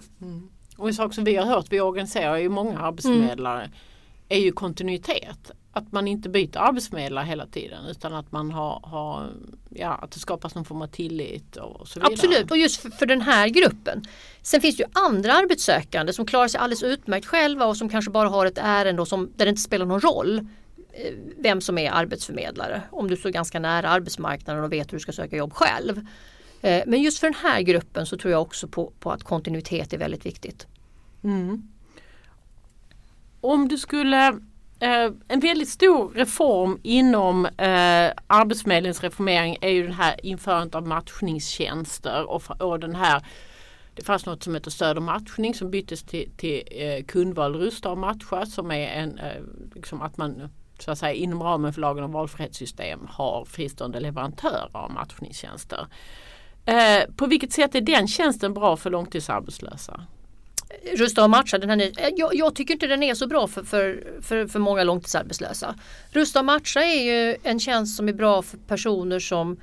[0.77, 3.69] Och en sak som vi har hört, vi organiserar ju många arbetsförmedlare,
[4.29, 5.51] är ju kontinuitet.
[5.73, 9.29] Att man inte byter arbetsförmedlare hela tiden utan att man har, har
[9.69, 12.13] ja, att det skapas någon form av tillit och så vidare.
[12.13, 14.03] Absolut, och just för, för den här gruppen.
[14.41, 18.11] Sen finns det ju andra arbetssökande som klarar sig alldeles utmärkt själva och som kanske
[18.11, 20.37] bara har ett ärende som, där det inte spelar någon roll
[20.91, 22.81] eh, vem som är arbetsförmedlare.
[22.91, 26.07] Om du står ganska nära arbetsmarknaden och vet hur du ska söka jobb själv.
[26.61, 29.93] Eh, Men just för den här gruppen så tror jag också på, på att kontinuitet
[29.93, 30.67] är väldigt viktigt.
[31.23, 31.67] Mm.
[33.41, 34.39] Om du skulle
[34.81, 40.87] Eh, en väldigt stor reform inom eh, Arbetsförmedlingens reformering är ju den här införandet av
[40.87, 43.25] matchningstjänster och, och den här
[43.95, 47.91] det fanns något som heter stöd och matchning som byttes till, till eh, kundval rusta
[47.91, 49.41] och matcha som är en, eh,
[49.75, 54.69] liksom att man så att säga, inom ramen för lagen om valfrihetssystem har fristående leverantörer
[54.71, 55.87] av matchningstjänster.
[56.65, 60.05] Eh, på vilket sätt är den tjänsten bra för långtidsarbetslösa?
[60.95, 63.47] Rusta och matcha, den här ny, eh, jag, jag tycker inte den är så bra
[63.47, 65.75] för, för, för, för många långtidsarbetslösa.
[66.11, 69.57] Rusta och matcha är ju en tjänst som är bra för personer som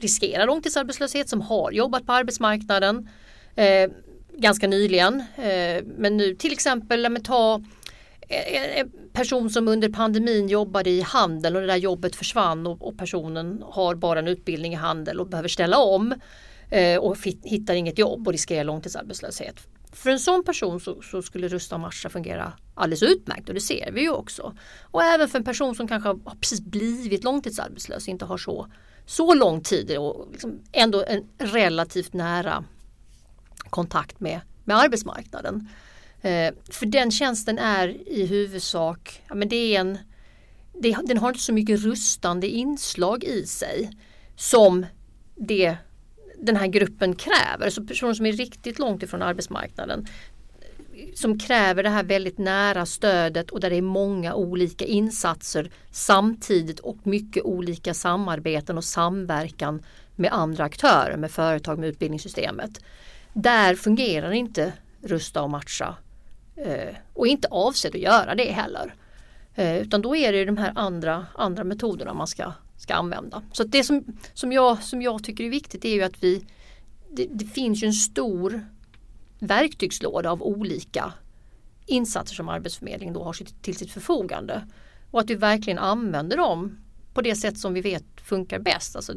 [0.00, 3.08] riskerar långtidsarbetslöshet, som har jobbat på arbetsmarknaden
[3.56, 3.90] eh,
[4.36, 5.20] ganska nyligen.
[5.36, 7.62] Eh, men nu till exempel, ja, men ta
[8.28, 12.66] eh, eh, en person som under pandemin jobbade i handel och det där jobbet försvann
[12.66, 16.14] och, och personen har bara en utbildning i handel och behöver ställa om
[16.70, 19.66] eh, och hittar inget jobb och riskerar långtidsarbetslöshet.
[19.96, 23.60] För en sån person så, så skulle Rusta och matcha fungera alldeles utmärkt och det
[23.60, 24.54] ser vi ju också.
[24.82, 28.66] Och även för en person som kanske har precis blivit långtidsarbetslös, inte har så,
[29.06, 32.64] så lång tid och liksom ändå en relativt nära
[33.70, 35.68] kontakt med, med arbetsmarknaden.
[36.20, 39.98] Eh, för den tjänsten är i huvudsak, ja, men det är en,
[40.72, 43.90] det, den har inte så mycket rustande inslag i sig
[44.36, 44.86] som
[45.36, 45.76] det
[46.40, 47.70] den här gruppen kräver.
[47.70, 50.06] Så personer som är riktigt långt ifrån arbetsmarknaden
[51.14, 56.80] som kräver det här väldigt nära stödet och där det är många olika insatser samtidigt
[56.80, 59.82] och mycket olika samarbeten och samverkan
[60.16, 62.70] med andra aktörer, med företag, med utbildningssystemet.
[63.32, 64.72] Där fungerar inte
[65.02, 65.94] rusta och matcha
[66.56, 68.94] eh, och inte avsedd att göra det heller.
[69.54, 73.42] Eh, utan då är det de här andra, andra metoderna man ska, ska använda.
[73.52, 76.46] Så det som, som, jag, som jag tycker är viktigt är ju att vi
[77.16, 78.66] det, det finns ju en stor
[79.38, 81.12] verktygslåda av olika
[81.86, 84.66] insatser som Arbetsförmedlingen då har sitt, till sitt förfogande.
[85.10, 86.78] Och att vi verkligen använder dem
[87.14, 88.96] på det sätt som vi vet funkar bäst.
[88.96, 89.14] Alltså,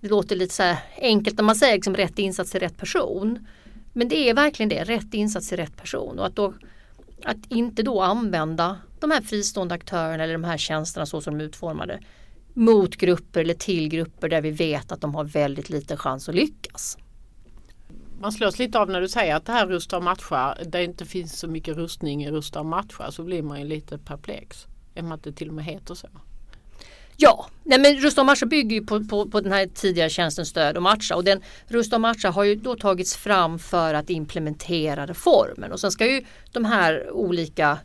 [0.00, 3.46] det låter lite så här enkelt när man säger liksom rätt insats till rätt person.
[3.92, 6.18] Men det är verkligen det, rätt insats till rätt person.
[6.18, 6.54] Och att, då,
[7.24, 11.44] att inte då använda de här fristående aktörerna eller de här tjänsterna så som de
[11.44, 12.00] är utformade
[12.54, 16.34] mot grupper eller till grupper där vi vet att de har väldigt liten chans att
[16.34, 16.98] lyckas.
[18.20, 20.84] Man slås lite av när du säger att det här rusta och matcha, där det
[20.84, 24.66] inte finns så mycket rustning i rusta och matcha så blir man ju lite perplex.
[24.94, 26.08] Med att det till och med heter så.
[27.16, 30.46] Ja, nej men Rusta och matcha bygger ju på, på, på den här tidigare tjänsten
[30.46, 34.10] Stöd och matcha och den Rusta och matcha har ju då tagits fram för att
[34.10, 37.78] implementera reformen och sen ska ju de här olika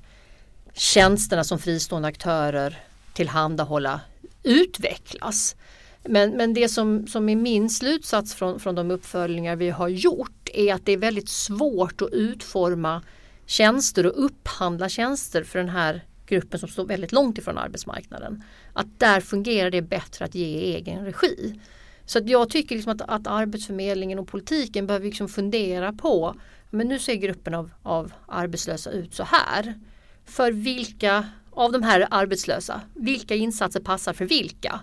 [0.73, 2.79] tjänsterna som fristående aktörer
[3.13, 4.01] tillhandahålla
[4.49, 5.55] utvecklas.
[6.03, 10.49] Men, men det som, som är min slutsats från, från de uppföljningar vi har gjort
[10.53, 13.01] är att det är väldigt svårt att utforma
[13.45, 18.43] tjänster och upphandla tjänster för den här gruppen som står väldigt långt ifrån arbetsmarknaden.
[18.73, 21.59] Att där fungerar det bättre att ge i egen regi.
[22.05, 26.35] Så att jag tycker liksom att, att Arbetsförmedlingen och politiken behöver liksom fundera på
[26.69, 29.79] men nu ser gruppen av, av arbetslösa ut så här.
[30.25, 31.25] För vilka
[31.59, 34.79] av de här arbetslösa, vilka insatser passar för vilka?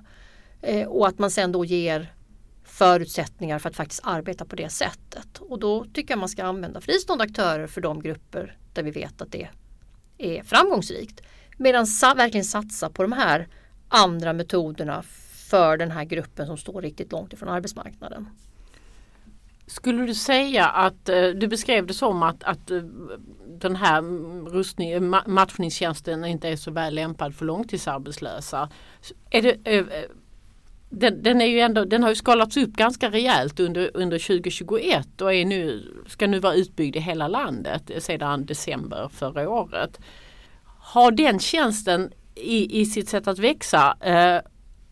[0.62, 2.14] Eh, och att man sen då ger
[2.64, 5.38] förutsättningar för att faktiskt arbeta på det sättet.
[5.38, 9.22] Och då tycker jag man ska använda fristående aktörer för de grupper där vi vet
[9.22, 9.48] att det
[10.18, 11.20] är framgångsrikt.
[11.56, 13.48] Medan sa verkligen satsa på de här
[13.88, 15.02] andra metoderna
[15.48, 18.28] för den här gruppen som står riktigt långt ifrån arbetsmarknaden.
[19.66, 22.82] Skulle du säga att eh, du beskrev det som att, att eh,
[23.60, 24.02] den här
[24.50, 28.68] rustning, matchningstjänsten inte är så väl lämpad för långtidsarbetslösa.
[29.30, 29.84] Är det, eh,
[30.90, 35.20] den, den, är ju ändå, den har ju skalats upp ganska rejält under, under 2021
[35.20, 40.00] och är nu, ska nu vara utbyggd i hela landet sedan december förra året.
[40.78, 44.40] Har den tjänsten i, i sitt sätt att växa eh,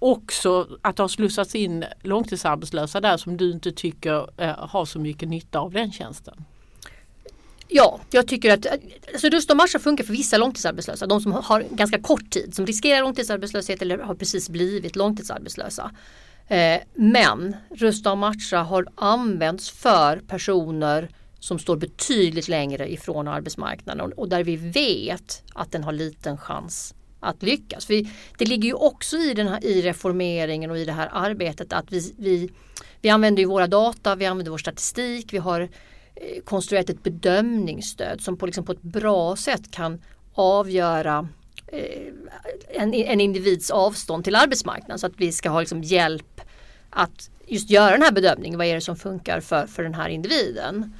[0.05, 4.99] också att det har slussats in långtidsarbetslösa där som du inte tycker eh, har så
[4.99, 6.45] mycket nytta av den tjänsten?
[7.69, 8.67] Ja, jag tycker att
[9.13, 11.07] alltså Rusta och matcha funkar för vissa långtidsarbetslösa.
[11.07, 15.91] De som har ganska kort tid, som riskerar långtidsarbetslöshet eller har precis blivit långtidsarbetslösa.
[16.49, 24.13] Eh, men Rusta och matcha har använts för personer som står betydligt längre ifrån arbetsmarknaden
[24.13, 27.87] och där vi vet att den har liten chans att lyckas.
[27.87, 28.07] För
[28.39, 31.93] det ligger ju också i, den här, i reformeringen och i det här arbetet att
[31.93, 32.51] vi, vi,
[33.01, 38.21] vi använder ju våra data, vi använder vår statistik, vi har eh, konstruerat ett bedömningsstöd
[38.21, 40.03] som på, liksom på ett bra sätt kan
[40.35, 41.29] avgöra
[41.67, 42.13] eh,
[42.69, 46.41] en, en individs avstånd till arbetsmarknaden så att vi ska ha liksom hjälp
[46.91, 48.59] att just göra den här bedömningen.
[48.59, 50.95] Vad är det som funkar för, för den här individen?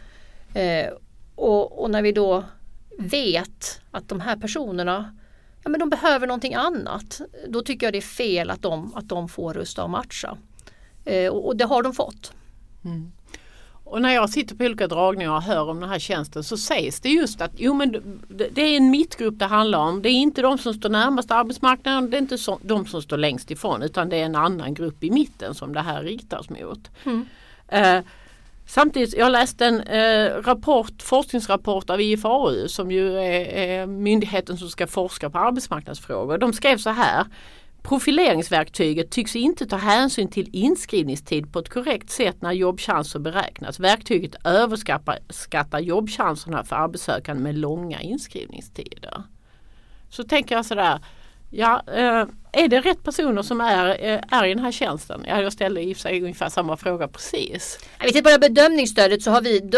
[0.55, 0.87] Eh,
[1.35, 2.45] och, och, när vi då
[2.99, 5.17] vet att de här personerna
[5.65, 7.21] ja, men de behöver någonting annat.
[7.49, 10.37] Då tycker jag det är fel att de, att de får rusta och matcha.
[11.05, 12.33] Eh, och, och, det har de fått.
[12.85, 13.13] Mm.
[13.87, 17.01] Och när jag sitter på olika dragningar och hör om den här tjänsten så sägs
[17.01, 17.93] det just att jo, men
[18.29, 20.03] det är en mittgrupp det handlar om.
[20.03, 23.17] Det är inte de som står närmast arbetsmarknaden, det är inte så, de som står
[23.17, 26.91] längst ifrån utan det är en annan grupp i mitten som det här riktas mot.
[27.05, 27.27] Mm.
[27.69, 28.05] Eh,
[28.67, 34.69] Samtidigt, jag läste en eh, rapport, forskningsrapport av IFAU som ju är, är myndigheten som
[34.69, 36.39] ska forska på arbetsmarknadsfrågor.
[36.39, 37.27] De skrev så här
[37.85, 43.81] Profileringsverktyget tycks inte ta hänsyn till inskrivningstid på ett korrekt sätt när jobbchanser beräknas.
[43.81, 49.23] Verktyget överskattar jobbchanserna för arbetssökande med långa inskrivningstider.
[50.11, 51.01] Så tänker jag sådär,
[51.51, 55.25] Ja, eh, är det rätt personer som är, eh, är i den här tjänsten?
[55.27, 57.79] Ja, jag ställde i och för sig ungefär samma fråga precis.
[58.01, 59.71] Vi tittar på bara bedömningsstödet så har vi,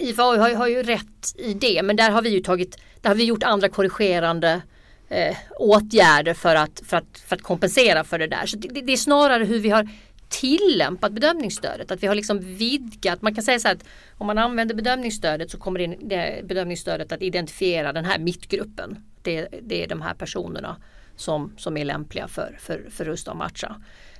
[0.00, 3.16] IFAU har, har ju rätt i det, men där har vi ju tagit, där har
[3.16, 4.62] vi gjort andra korrigerande
[5.08, 8.46] eh, åtgärder för att, för, att, för att kompensera för det där.
[8.46, 9.88] Så det, det är snarare hur vi har
[10.28, 11.90] tillämpat bedömningsstödet.
[11.90, 13.84] Att vi har liksom vidgat, man kan säga så här att
[14.18, 18.96] om man använder bedömningsstödet så kommer det bedömningsstödet att identifiera den här mittgruppen.
[19.22, 20.76] Det, det är de här personerna
[21.16, 23.76] som, som är lämpliga för, för, för Rusta och matcha.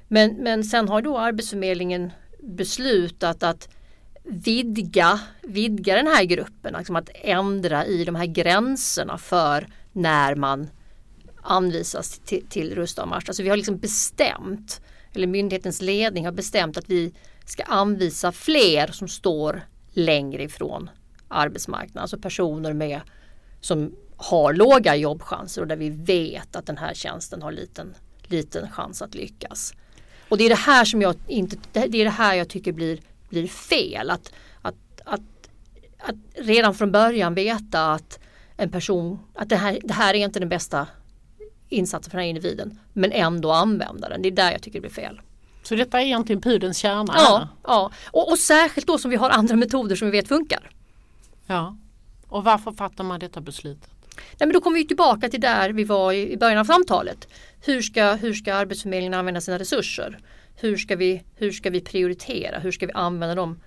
[0.08, 3.68] Men, men sen har då Arbetsförmedlingen beslutat att
[4.24, 10.70] vidga, vidga den här gruppen, liksom att ändra i de här gränserna för när man
[11.42, 13.32] anvisas till, till Rusta och matcha.
[13.32, 14.80] Så vi har liksom bestämt,
[15.12, 17.14] eller myndighetens ledning har bestämt att vi
[17.46, 20.90] ska anvisa fler som står längre ifrån
[21.28, 22.02] arbetsmarknaden.
[22.02, 23.00] Alltså personer med
[23.60, 28.70] som har låga jobbchanser och där vi vet att den här tjänsten har liten, liten
[28.70, 29.74] chans att lyckas.
[30.28, 33.00] Och det är det här som jag inte, det är det här jag tycker blir,
[33.28, 34.10] blir fel.
[34.10, 35.20] Att, att, att,
[35.98, 38.18] att redan från början veta att
[38.56, 40.86] en person, att det här, det här är inte den bästa
[41.68, 42.78] insatsen för den här individen.
[42.92, 44.22] Men ändå använda den.
[44.22, 45.20] Det är där jag tycker det blir fel.
[45.62, 47.12] Så detta är egentligen pudelns kärna?
[47.16, 47.90] Ja, ja.
[48.04, 50.70] Och, och särskilt då som vi har andra metoder som vi vet funkar.
[51.46, 51.76] Ja,
[52.28, 53.99] och varför fattar man detta beslutet?
[54.16, 57.28] Nej, men då kommer vi tillbaka till där vi var i början av samtalet.
[57.60, 60.18] Hur ska, hur ska Arbetsförmedlingen använda sina resurser?
[60.56, 62.58] Hur ska vi, hur ska vi prioritera?
[62.58, 63.60] Hur ska vi använda de,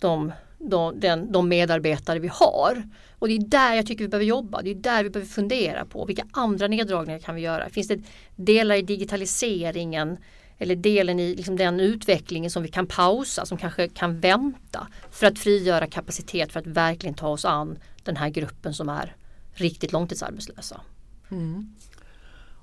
[0.00, 2.82] de, de, den, de medarbetare vi har?
[3.18, 4.62] Och det är där jag tycker vi behöver jobba.
[4.62, 7.68] Det är där vi behöver fundera på vilka andra neddragningar kan vi göra?
[7.68, 7.98] Finns det
[8.36, 10.16] delar i digitaliseringen
[10.58, 15.26] eller delen i liksom den utvecklingen som vi kan pausa, som kanske kan vänta för
[15.26, 19.14] att frigöra kapacitet för att verkligen ta oss an den här gruppen som är
[19.60, 20.80] riktigt långtidsarbetslösa.
[21.30, 21.74] Mm.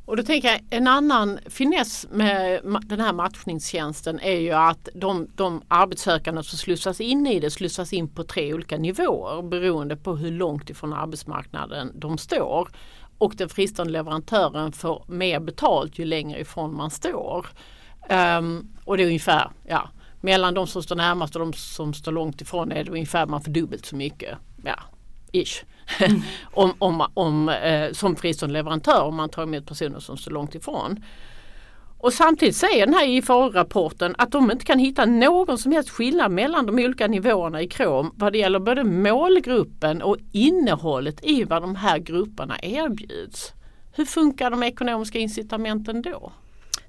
[0.07, 5.27] Och då tänker jag en annan finess med den här matchningstjänsten är ju att de,
[5.35, 10.15] de arbetssökande som slussas in i det slussas in på tre olika nivåer beroende på
[10.15, 12.69] hur långt ifrån arbetsmarknaden de står.
[13.17, 17.47] Och den fristående leverantören får mer betalt ju längre ifrån man står.
[18.09, 19.89] Um, och det är ungefär, ja,
[20.21, 23.41] mellan de som står närmast och de som står långt ifrån är det ungefär man
[23.41, 24.37] får dubbelt så mycket.
[24.63, 24.79] Ja,
[25.31, 25.63] ish.
[25.99, 26.21] Mm.
[26.53, 30.55] om, om, om, eh, som fristående leverantör om man tar emot personer som står långt
[30.55, 31.03] ifrån.
[31.99, 36.31] Och samtidigt säger den här IFAU-rapporten att de inte kan hitta någon som helst skillnad
[36.31, 41.61] mellan de olika nivåerna i KROM vad det gäller både målgruppen och innehållet i vad
[41.61, 43.53] de här grupperna erbjuds.
[43.95, 46.31] Hur funkar de ekonomiska incitamenten då?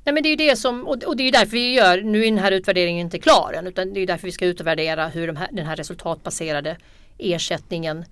[0.05, 2.39] Nej, men det är det som, och det är därför vi gör, nu är den
[2.39, 5.49] här utvärderingen inte klar än, utan det är därför vi ska utvärdera hur de här,
[5.53, 6.77] den här resultatbaserade
[7.19, 8.05] ersättningen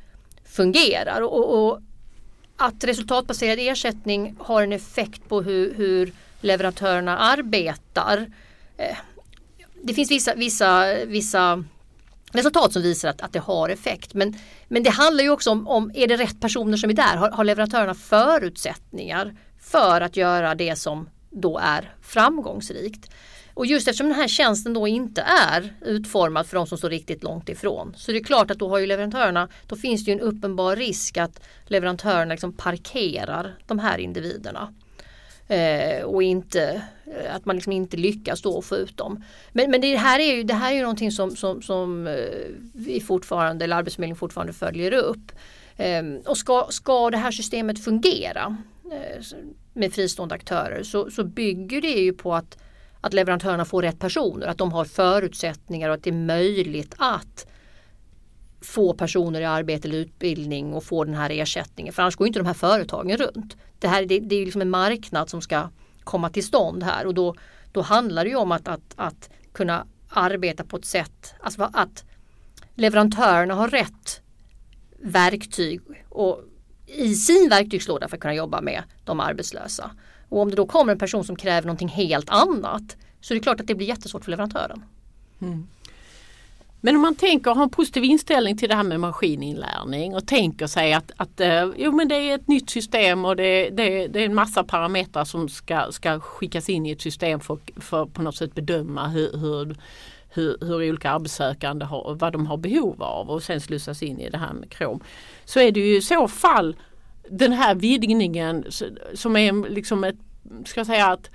[0.57, 1.21] fungerar.
[1.21, 1.81] Och, och,
[2.59, 8.31] att resultatbaserad ersättning har en effekt på hur, hur leverantörerna arbetar.
[8.77, 8.97] Eh,
[9.83, 11.65] det finns vissa, vissa, vissa
[12.33, 14.15] resultat som visar att, att det har effekt.
[14.15, 14.35] Men,
[14.69, 17.17] men det handlar ju också om, om är det rätt personer som är där?
[17.17, 23.11] Har, har leverantörerna förutsättningar för att göra det som då är framgångsrikt?
[23.57, 27.23] Och just eftersom den här tjänsten då inte är utformad för de som står riktigt
[27.23, 30.13] långt ifrån så det är klart att då har ju leverantörerna, då finns det ju
[30.13, 34.75] en uppenbar risk att leverantörerna liksom parkerar de här individerna.
[35.49, 39.25] Eh, och inte, eh, att man liksom inte lyckas då få ut dem.
[39.53, 42.15] Men, men det här är ju, det här är ju någonting som, som, som eh,
[42.75, 45.33] vi fortfarande, eller Arbetsförmedlingen fortfarande följer upp.
[45.77, 48.57] Eh, och ska, ska det här systemet fungera
[48.93, 49.25] eh,
[49.73, 52.59] med fristående aktörer så, så bygger det ju på att,
[53.07, 57.47] att leverantörerna får rätt personer, att de har förutsättningar och att det är möjligt att
[58.61, 61.93] få personer i arbete eller utbildning och få den här ersättningen.
[61.93, 63.57] För annars går inte de här företagen runt.
[63.79, 65.69] Det, här, det, det är liksom en marknad som ska
[66.05, 67.35] komma till stånd här och då,
[67.73, 72.05] då handlar det ju om att, att, att kunna arbeta på ett sätt, alltså att
[72.75, 74.21] leverantörerna har rätt
[74.99, 76.41] verktyg och
[76.87, 79.91] i sin verktygslåda för att kunna jobba med de arbetslösa.
[80.29, 83.43] Och om det då kommer en person som kräver någonting helt annat så är det
[83.43, 84.85] klart att det blir jättesvårt för leverantören.
[85.41, 85.67] Mm.
[86.81, 90.67] Men om man tänker ha en positiv inställning till det här med maskininlärning och tänker
[90.67, 94.21] sig att, att eh, jo, men det är ett nytt system och det, det, det
[94.21, 98.23] är en massa parametrar som ska, ska skickas in i ett system för, för på
[98.23, 99.77] något sätt bedöma hur, hur,
[100.29, 104.31] hur, hur olika arbetssökande har, vad de har behov av och sen slussas in i
[104.31, 105.01] det här med KROM.
[105.45, 106.77] Så är det ju i så fall
[107.31, 108.65] den här vidgningen
[109.15, 110.17] som är liksom ett,
[110.65, 111.31] ska jag säga, ett,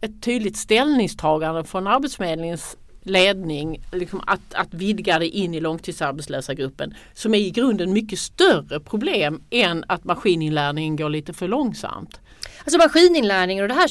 [0.00, 6.94] ett tydligt ställningstagande från Arbetsförmedlingens ledning liksom att, att vidga det in i långtidsarbetslösa gruppen
[7.14, 12.20] som är i grunden mycket större problem än att maskininlärningen går lite för långsamt.
[12.64, 13.90] Alltså maskininlärning och det här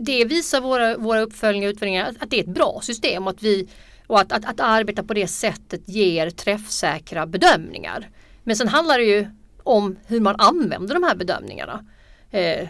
[0.00, 3.30] det visar våra, våra uppföljningar och utvärderingar att, att det är ett bra system och
[3.30, 3.68] att, vi,
[4.06, 8.08] och att, att, att arbeta på det sättet ger träffsäkra bedömningar.
[8.42, 9.26] Men sen handlar det ju
[9.62, 11.84] om hur man använder de här bedömningarna.
[12.30, 12.68] Eh,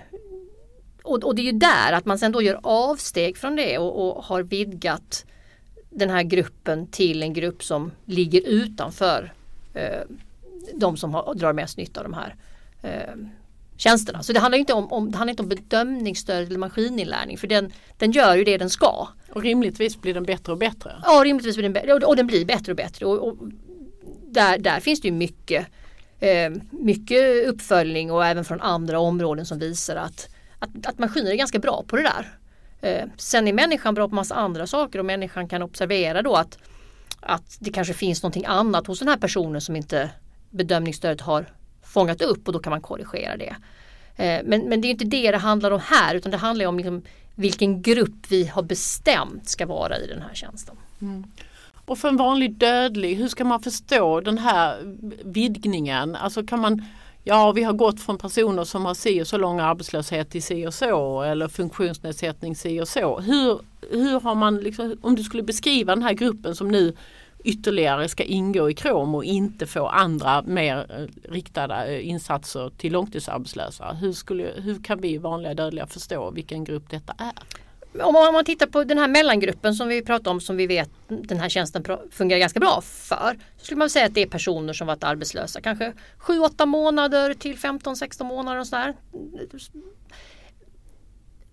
[1.02, 4.08] och, och, det är ju där att man sen då gör avsteg från det och,
[4.08, 5.24] och har vidgat
[5.90, 9.32] den här gruppen till en grupp som ligger utanför
[9.74, 10.00] eh,
[10.74, 12.34] de som har, drar mest nytta av de här
[12.82, 13.14] eh,
[13.76, 14.22] tjänsterna.
[14.22, 17.72] Så det handlar inte om, om, det handlar inte om bedömningsstöd eller maskininlärning för den,
[17.98, 19.08] den gör ju det den ska.
[19.32, 21.02] Och rimligtvis blir den bättre och bättre.
[21.04, 23.06] Ja, rimligtvis blir den bättre och, och den blir bättre och bättre.
[23.06, 23.36] Och, och
[24.26, 25.66] där, där finns det ju mycket,
[26.20, 30.28] Eh, mycket uppföljning och även från andra områden som visar att,
[30.58, 32.38] att, att maskiner är ganska bra på det där.
[32.80, 36.58] Eh, sen är människan bra på massa andra saker och människan kan observera då att,
[37.20, 40.10] att det kanske finns någonting annat hos den här personen som inte
[40.50, 41.46] bedömningsstödet har
[41.82, 43.56] fångat upp och då kan man korrigera det.
[44.16, 46.76] Eh, men, men det är inte det det handlar om här utan det handlar om
[46.76, 47.02] liksom
[47.34, 50.76] vilken grupp vi har bestämt ska vara i den här tjänsten.
[51.00, 51.24] Mm.
[51.90, 54.78] Och för en vanlig dödlig, hur ska man förstå den här
[55.24, 56.16] vidgningen?
[56.16, 56.84] Alltså kan man
[57.24, 60.66] Ja, vi har gått från personer som har si och så lång arbetslöshet till si
[60.66, 63.20] och så eller funktionsnedsättning si och så.
[63.20, 66.96] Hur, hur har man, liksom, om du skulle beskriva den här gruppen som nu
[67.44, 72.92] ytterligare ska ingå i KROM och inte få andra mer eh, riktade eh, insatser till
[72.92, 73.92] långtidsarbetslösa.
[73.92, 77.60] Hur, skulle, hur kan vi vanliga dödliga förstå vilken grupp detta är?
[77.98, 81.40] Om man tittar på den här mellangruppen som vi pratar om som vi vet den
[81.40, 83.36] här tjänsten fungerar ganska bra för.
[83.56, 87.56] Så skulle man säga att det är personer som varit arbetslösa kanske 7-8 månader till
[87.56, 88.94] 15-16 månader och sådär.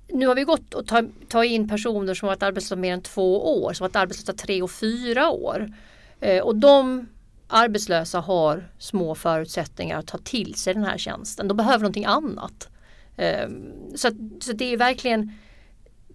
[0.09, 0.87] Nu har vi gått och
[1.27, 4.71] tagit in personer som varit arbetslösa mer än två år, som varit arbetslösa tre och
[4.71, 5.73] fyra år.
[6.19, 7.07] Eh, och de
[7.47, 11.47] arbetslösa har små förutsättningar att ta till sig den här tjänsten.
[11.47, 12.69] De behöver någonting annat.
[13.17, 14.09] Ehm, så,
[14.41, 15.33] så det är verkligen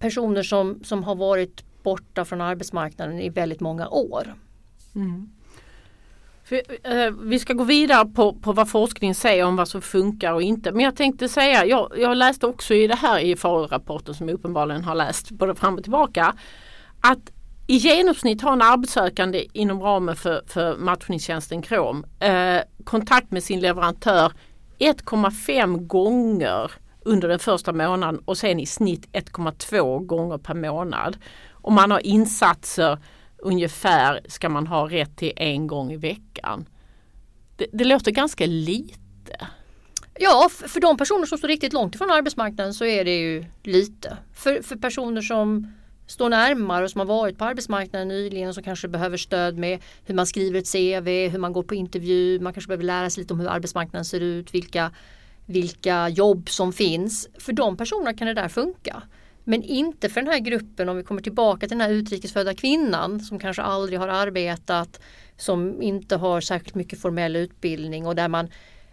[0.03, 4.35] personer som, som har varit borta från arbetsmarknaden i väldigt många år.
[4.95, 5.29] Mm.
[6.43, 10.33] För, eh, vi ska gå vidare på, på vad forskningen säger om vad som funkar
[10.33, 10.71] och inte.
[10.71, 14.35] Men jag tänkte säga, jag, jag läste också i det här i FAO-rapporten som jag
[14.35, 16.35] uppenbarligen har läst både fram och tillbaka.
[17.01, 17.31] Att
[17.67, 23.59] i genomsnitt har en arbetssökande inom ramen för, för matchningstjänsten KROM eh, kontakt med sin
[23.59, 24.31] leverantör
[24.79, 26.71] 1,5 gånger
[27.05, 31.17] under den första månaden och sen i snitt 1,2 gånger per månad.
[31.51, 32.97] Om man har insatser
[33.37, 36.65] ungefär ska man ha rätt till en gång i veckan.
[37.57, 39.47] Det, det låter ganska lite.
[40.19, 44.17] Ja, för de personer som står riktigt långt ifrån arbetsmarknaden så är det ju lite.
[44.33, 45.73] För, för personer som
[46.07, 49.79] står närmare och som har varit på arbetsmarknaden nyligen och som kanske behöver stöd med
[50.05, 53.21] hur man skriver ett CV, hur man går på intervju, man kanske behöver lära sig
[53.21, 54.91] lite om hur arbetsmarknaden ser ut, vilka
[55.45, 57.29] vilka jobb som finns.
[57.39, 59.03] För de personerna kan det där funka.
[59.43, 63.19] Men inte för den här gruppen om vi kommer tillbaka till den här utrikesfödda kvinnan
[63.19, 65.01] som kanske aldrig har arbetat,
[65.37, 68.49] som inte har särskilt mycket formell utbildning och där man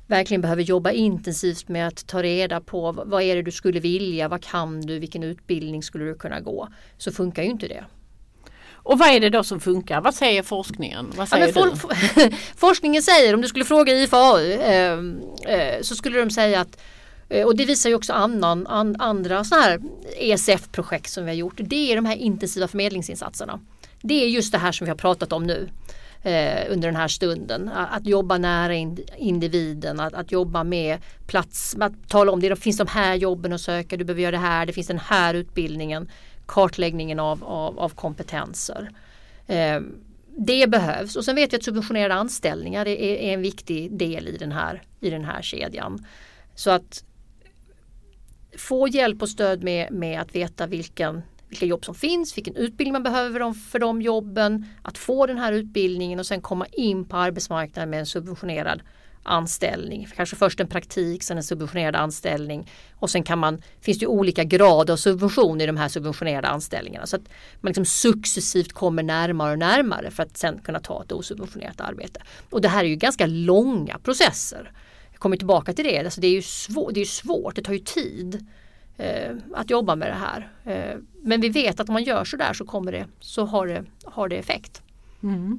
[0.07, 4.29] verkligen behöver jobba intensivt med att ta reda på vad är det du skulle vilja,
[4.29, 6.69] vad kan du, vilken utbildning skulle du kunna gå.
[6.99, 7.85] Så funkar ju inte det.
[8.83, 10.01] Och vad är det då som funkar?
[10.01, 11.13] Vad säger forskningen?
[11.17, 11.95] Vad säger ja, for,
[12.57, 14.99] forskningen säger, om du skulle fråga IFAU eh,
[15.47, 16.81] eh, så skulle de säga att
[17.31, 19.81] Eh, och det visar ju också annan, an, andra sådana här
[20.19, 21.55] ESF-projekt som vi har gjort.
[21.57, 23.61] Det är de här intensiva förmedlingsinsatserna.
[24.03, 25.69] Det är just det här som vi har pratat om nu
[26.23, 27.69] eh, under den här stunden.
[27.69, 32.49] Att, att jobba nära in, individen, att, att, jobba med plats, att tala om det,
[32.49, 34.99] det finns de här jobben att söka, du behöver göra det här, det finns den
[34.99, 36.11] här utbildningen,
[36.51, 38.91] kartläggningen av, av, av kompetenser.
[39.47, 39.81] Eh,
[40.39, 44.37] det behövs och sen vet vi att subventionerade anställningar är, är, en viktig del i
[44.37, 46.07] den här, i den här kedjan.
[46.55, 47.05] Så att
[48.59, 52.93] få hjälp och stöd med, med att veta vilken, vilka jobb som finns, vilken utbildning
[52.93, 57.17] man behöver för de jobben, att få den här utbildningen och sen komma in på
[57.17, 58.83] arbetsmarknaden med en subventionerad
[59.23, 60.09] anställning.
[60.17, 64.45] Kanske först en praktik, sen en subventionerad anställning och sen kan man, finns det olika
[64.45, 67.07] grader av subvention i de här subventionerade anställningarna.
[67.07, 67.29] Så att
[67.61, 72.21] man liksom successivt kommer närmare och närmare för att sen kunna ta ett osubventionerat arbete.
[72.51, 74.73] Och det här är ju ganska långa processer.
[75.13, 77.73] Jag kommer tillbaka till det, alltså det är ju svår, det är svårt, det tar
[77.73, 78.47] ju tid
[78.97, 80.53] eh, att jobba med det här.
[80.65, 83.67] Eh, men vi vet att om man gör så där så, kommer det, så har,
[83.67, 84.83] det, har det effekt.
[85.23, 85.59] Mm.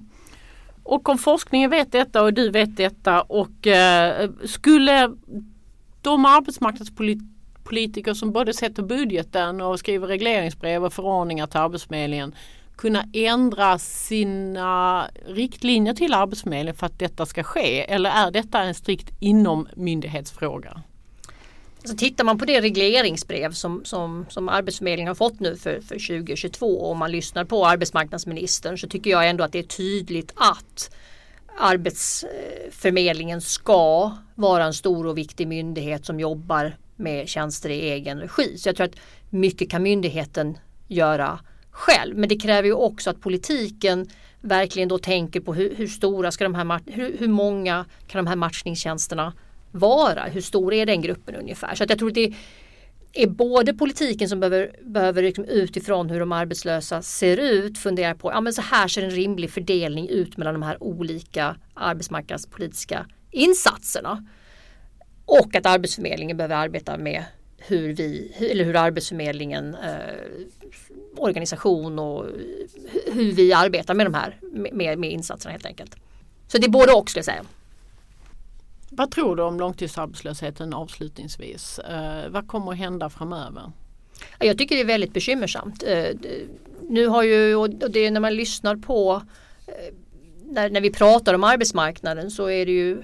[0.84, 5.12] Och om forskningen vet detta och du vet detta och eh, skulle
[6.02, 12.36] de arbetsmarknadspolitiker som både sätter budgeten och skriver regleringsbrev och förordningar till Arbetsförmedlingen
[12.76, 17.92] kunna ändra sina riktlinjer till Arbetsförmedlingen för att detta ska ske?
[17.92, 20.82] Eller är detta en strikt inom myndighetsfråga?
[21.84, 26.18] Så tittar man på det regleringsbrev som, som, som Arbetsförmedlingen har fått nu för, för
[26.18, 30.34] 2022 och om man lyssnar på arbetsmarknadsministern så tycker jag ändå att det är tydligt
[30.36, 30.96] att
[31.60, 38.58] Arbetsförmedlingen ska vara en stor och viktig myndighet som jobbar med tjänster i egen regi.
[38.58, 40.58] Så jag tror att mycket kan myndigheten
[40.88, 41.40] göra
[41.72, 42.18] själv.
[42.18, 44.10] Men det kräver ju också att politiken
[44.42, 48.30] verkligen då tänker på hur, hur stora ska de här, hur, hur många kan de
[48.30, 49.34] här matchningstjänsterna
[49.72, 50.24] vara?
[50.24, 51.76] Hur stor är den gruppen ungefär?
[51.76, 52.34] Så att jag tror att det
[53.14, 58.32] är både politiken som behöver, behöver liksom utifrån hur de arbetslösa ser ut fundera på,
[58.32, 64.26] ja men så här ser en rimlig fördelning ut mellan de här olika arbetsmarknadspolitiska insatserna.
[65.26, 67.24] Och att Arbetsförmedlingen behöver arbeta med
[67.58, 70.46] hur vi, eller hur Arbetsförmedlingen eh,
[71.18, 72.26] organisation och
[73.14, 74.38] hur vi arbetar med de här
[74.72, 75.96] med, med insatserna helt enkelt.
[76.48, 77.46] Så det är både och skulle jag säga.
[78.94, 81.80] Vad tror du om långtidsarbetslösheten avslutningsvis?
[81.80, 83.72] Eh, vad kommer att hända framöver?
[84.40, 85.84] Jag tycker det är väldigt bekymmersamt.
[85.88, 86.06] Eh,
[86.90, 89.22] nu har ju, och det är när man lyssnar på
[89.68, 89.94] eh,
[90.46, 93.04] när, när vi pratar om arbetsmarknaden så är det ju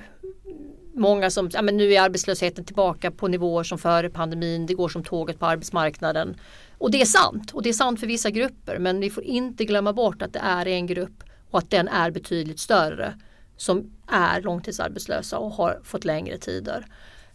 [0.93, 4.89] många som, ja men nu är arbetslösheten tillbaka på nivåer som före pandemin, det går
[4.89, 6.35] som tåget på arbetsmarknaden.
[6.77, 9.65] Och det är sant och det är sant för vissa grupper men vi får inte
[9.65, 13.13] glömma bort att det är en grupp och att den är betydligt större
[13.57, 16.85] som är långtidsarbetslösa och har fått längre tider.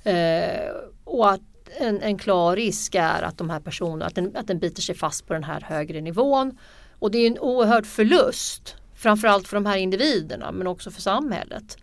[0.05, 0.71] Eh,
[1.05, 1.41] och att
[1.79, 4.95] en, en, klar risk är att de här personerna, att den, att den biter sig
[4.95, 6.59] fast på den här högre nivån.
[6.99, 11.77] Och det är en oerhörd förlust, framförallt för de här individerna men också för samhället.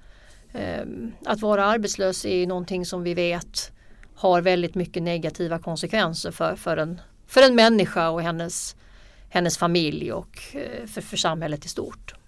[0.51, 0.85] Eh,
[1.25, 3.71] att vara arbetslös är någonting som vi vet
[4.15, 8.75] har väldigt mycket negativa konsekvenser för, för, en, för en människa och hennes,
[9.29, 12.18] hennes familj och eh, för, för samhället i stort.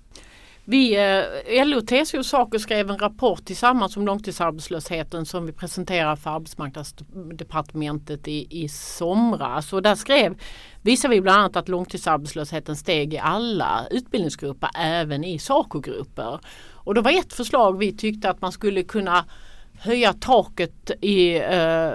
[0.71, 6.17] Vi, eh, LO, TCO och Saco skrev en rapport tillsammans om långtidsarbetslösheten som vi presenterade
[6.17, 9.73] för arbetsmarknadsdepartementet i, i somras.
[9.73, 10.39] Och där skrev,
[10.81, 16.39] visar vi bland annat att långtidsarbetslösheten steg i alla utbildningsgrupper, även i SACO-grupper.
[16.73, 19.25] Och det var ett förslag vi tyckte att man skulle kunna
[19.83, 21.91] höja taket i, eh,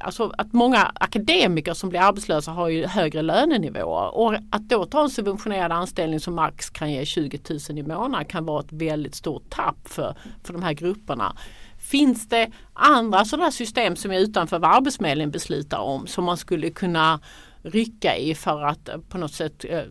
[0.00, 5.02] alltså att många akademiker som blir arbetslösa har ju högre lönenivåer och att då ta
[5.02, 7.40] en subventionerad anställning som max kan ge 20
[7.70, 11.36] 000 i månaden kan vara ett väldigt stort tapp för, för de här grupperna.
[11.78, 16.70] Finns det andra sådana system som är utanför vad Arbetsförmedlingen beslutar om som man skulle
[16.70, 17.20] kunna
[17.70, 19.82] rycka i för att eh, på något sätt eh,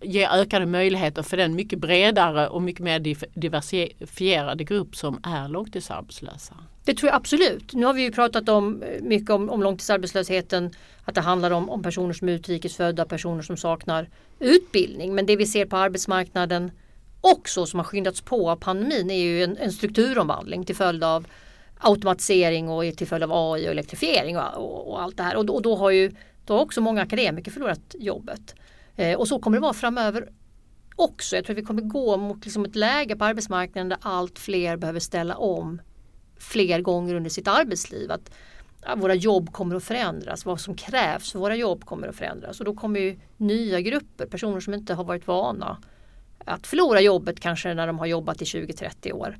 [0.00, 2.98] ge ökade möjligheter för den mycket bredare och mycket mer
[3.40, 6.54] diversifierade grupp som är långtidsarbetslösa.
[6.84, 7.72] Det tror jag absolut.
[7.72, 10.70] Nu har vi ju pratat om eh, mycket om, om långtidsarbetslösheten.
[11.04, 14.08] Att det handlar om, om personer som är utrikesfödda, personer som saknar
[14.38, 15.14] utbildning.
[15.14, 16.70] Men det vi ser på arbetsmarknaden
[17.20, 21.26] också som har skyndats på av pandemin är ju en, en strukturomvandling till följd av
[21.78, 25.36] automatisering och till följd av AI och elektrifiering och, och, och allt det här.
[25.36, 26.10] Och, och då har ju
[26.44, 28.54] då har också många akademiker förlorat jobbet.
[28.96, 30.28] Eh, och så kommer det vara framöver
[30.96, 31.36] också.
[31.36, 34.76] Jag tror att vi kommer gå mot liksom ett läge på arbetsmarknaden där allt fler
[34.76, 35.80] behöver ställa om
[36.38, 38.12] fler gånger under sitt arbetsliv.
[38.12, 38.30] Att
[38.96, 42.60] våra jobb kommer att förändras, vad som krävs för våra jobb kommer att förändras.
[42.60, 45.78] Och då kommer ju nya grupper, personer som inte har varit vana
[46.44, 49.36] att förlora jobbet kanske när de har jobbat i 20-30 år,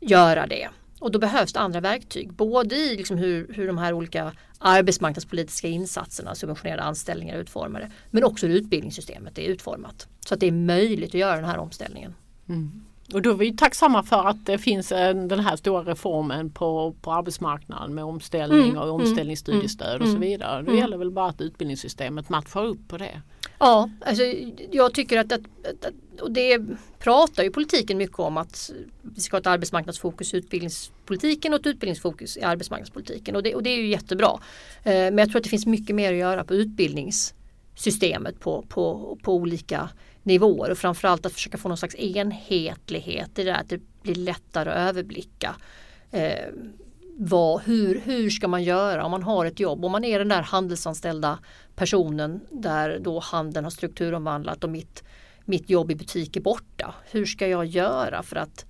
[0.00, 0.68] göra det.
[0.98, 2.32] Och då behövs det andra verktyg.
[2.32, 7.90] Både i liksom hur, hur de här olika arbetsmarknadspolitiska insatserna, subventionerade anställningar är utformade.
[8.10, 10.08] Men också hur utbildningssystemet är utformat.
[10.26, 12.14] Så att det är möjligt att göra den här omställningen.
[12.48, 12.82] Mm.
[13.14, 16.94] Och då är vi tacksamma för att det finns en, den här stora reformen på,
[17.00, 20.62] på arbetsmarknaden med omställning Mm, och mm, omställningsstudiestöd mm, och så mm, vidare.
[20.62, 20.78] Det mm.
[20.78, 23.22] gäller väl bara att utbildningssystemet matchar upp på det.
[23.58, 24.22] Ja, alltså,
[24.70, 26.60] jag tycker att, att, att och det
[26.98, 28.70] pratar ju politiken mycket om att
[29.02, 33.62] vi ska ha ett arbetsmarknadsfokus i utbildningspolitiken och ett utbildningsfokus i arbetsmarknadspolitiken och det, och
[33.62, 34.40] det är ju jättebra.
[34.84, 39.18] Eh, men jag tror att det finns mycket mer att göra på utbildningssystemet på, på,
[39.22, 39.88] på olika
[40.22, 44.14] nivåer och framförallt att försöka få någon slags enhetlighet i det där att det blir
[44.14, 45.56] lättare att överblicka.
[46.10, 46.48] Eh,
[47.18, 49.84] vad, hur, hur ska man göra om man har ett jobb?
[49.84, 51.38] Om man är den där handelsanställda
[51.76, 55.04] personen där då handeln har strukturomvandlat och mitt,
[55.46, 56.94] mitt jobb i butik är borta.
[57.10, 58.66] Hur ska jag göra för att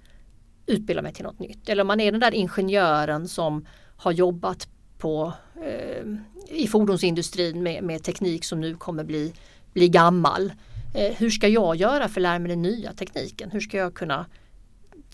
[0.66, 1.68] utbilda mig till något nytt?
[1.68, 3.66] Eller om man är den där ingenjören som
[3.96, 4.68] har jobbat
[4.98, 6.04] på, eh,
[6.48, 9.32] i fordonsindustrin med, med teknik som nu kommer bli,
[9.72, 10.52] bli gammal.
[10.94, 13.50] Eh, hur ska jag göra för att lära mig den nya tekniken?
[13.50, 14.26] Hur ska jag kunna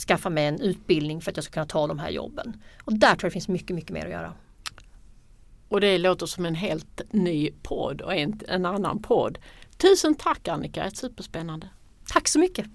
[0.09, 2.63] skaffa mig en utbildning för att jag ska kunna ta de här jobben?
[2.85, 4.35] Och där tror jag det finns mycket, mycket mer att göra.
[5.69, 9.39] Och det låter som en helt ny podd och en, en annan podd.
[9.83, 11.69] Tusen tack Annika, ett superspännande.
[12.09, 12.67] Tack så mycket!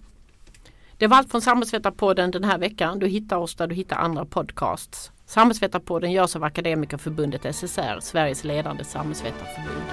[0.97, 2.99] Det var allt från Samhällsvetarpodden den här veckan.
[2.99, 5.11] Du hittar oss där du hittar andra podcasts.
[5.25, 9.83] Samhällsvetarpodden görs av Akademikerförbundet SSR, Sveriges ledande samhällsvetarförbund.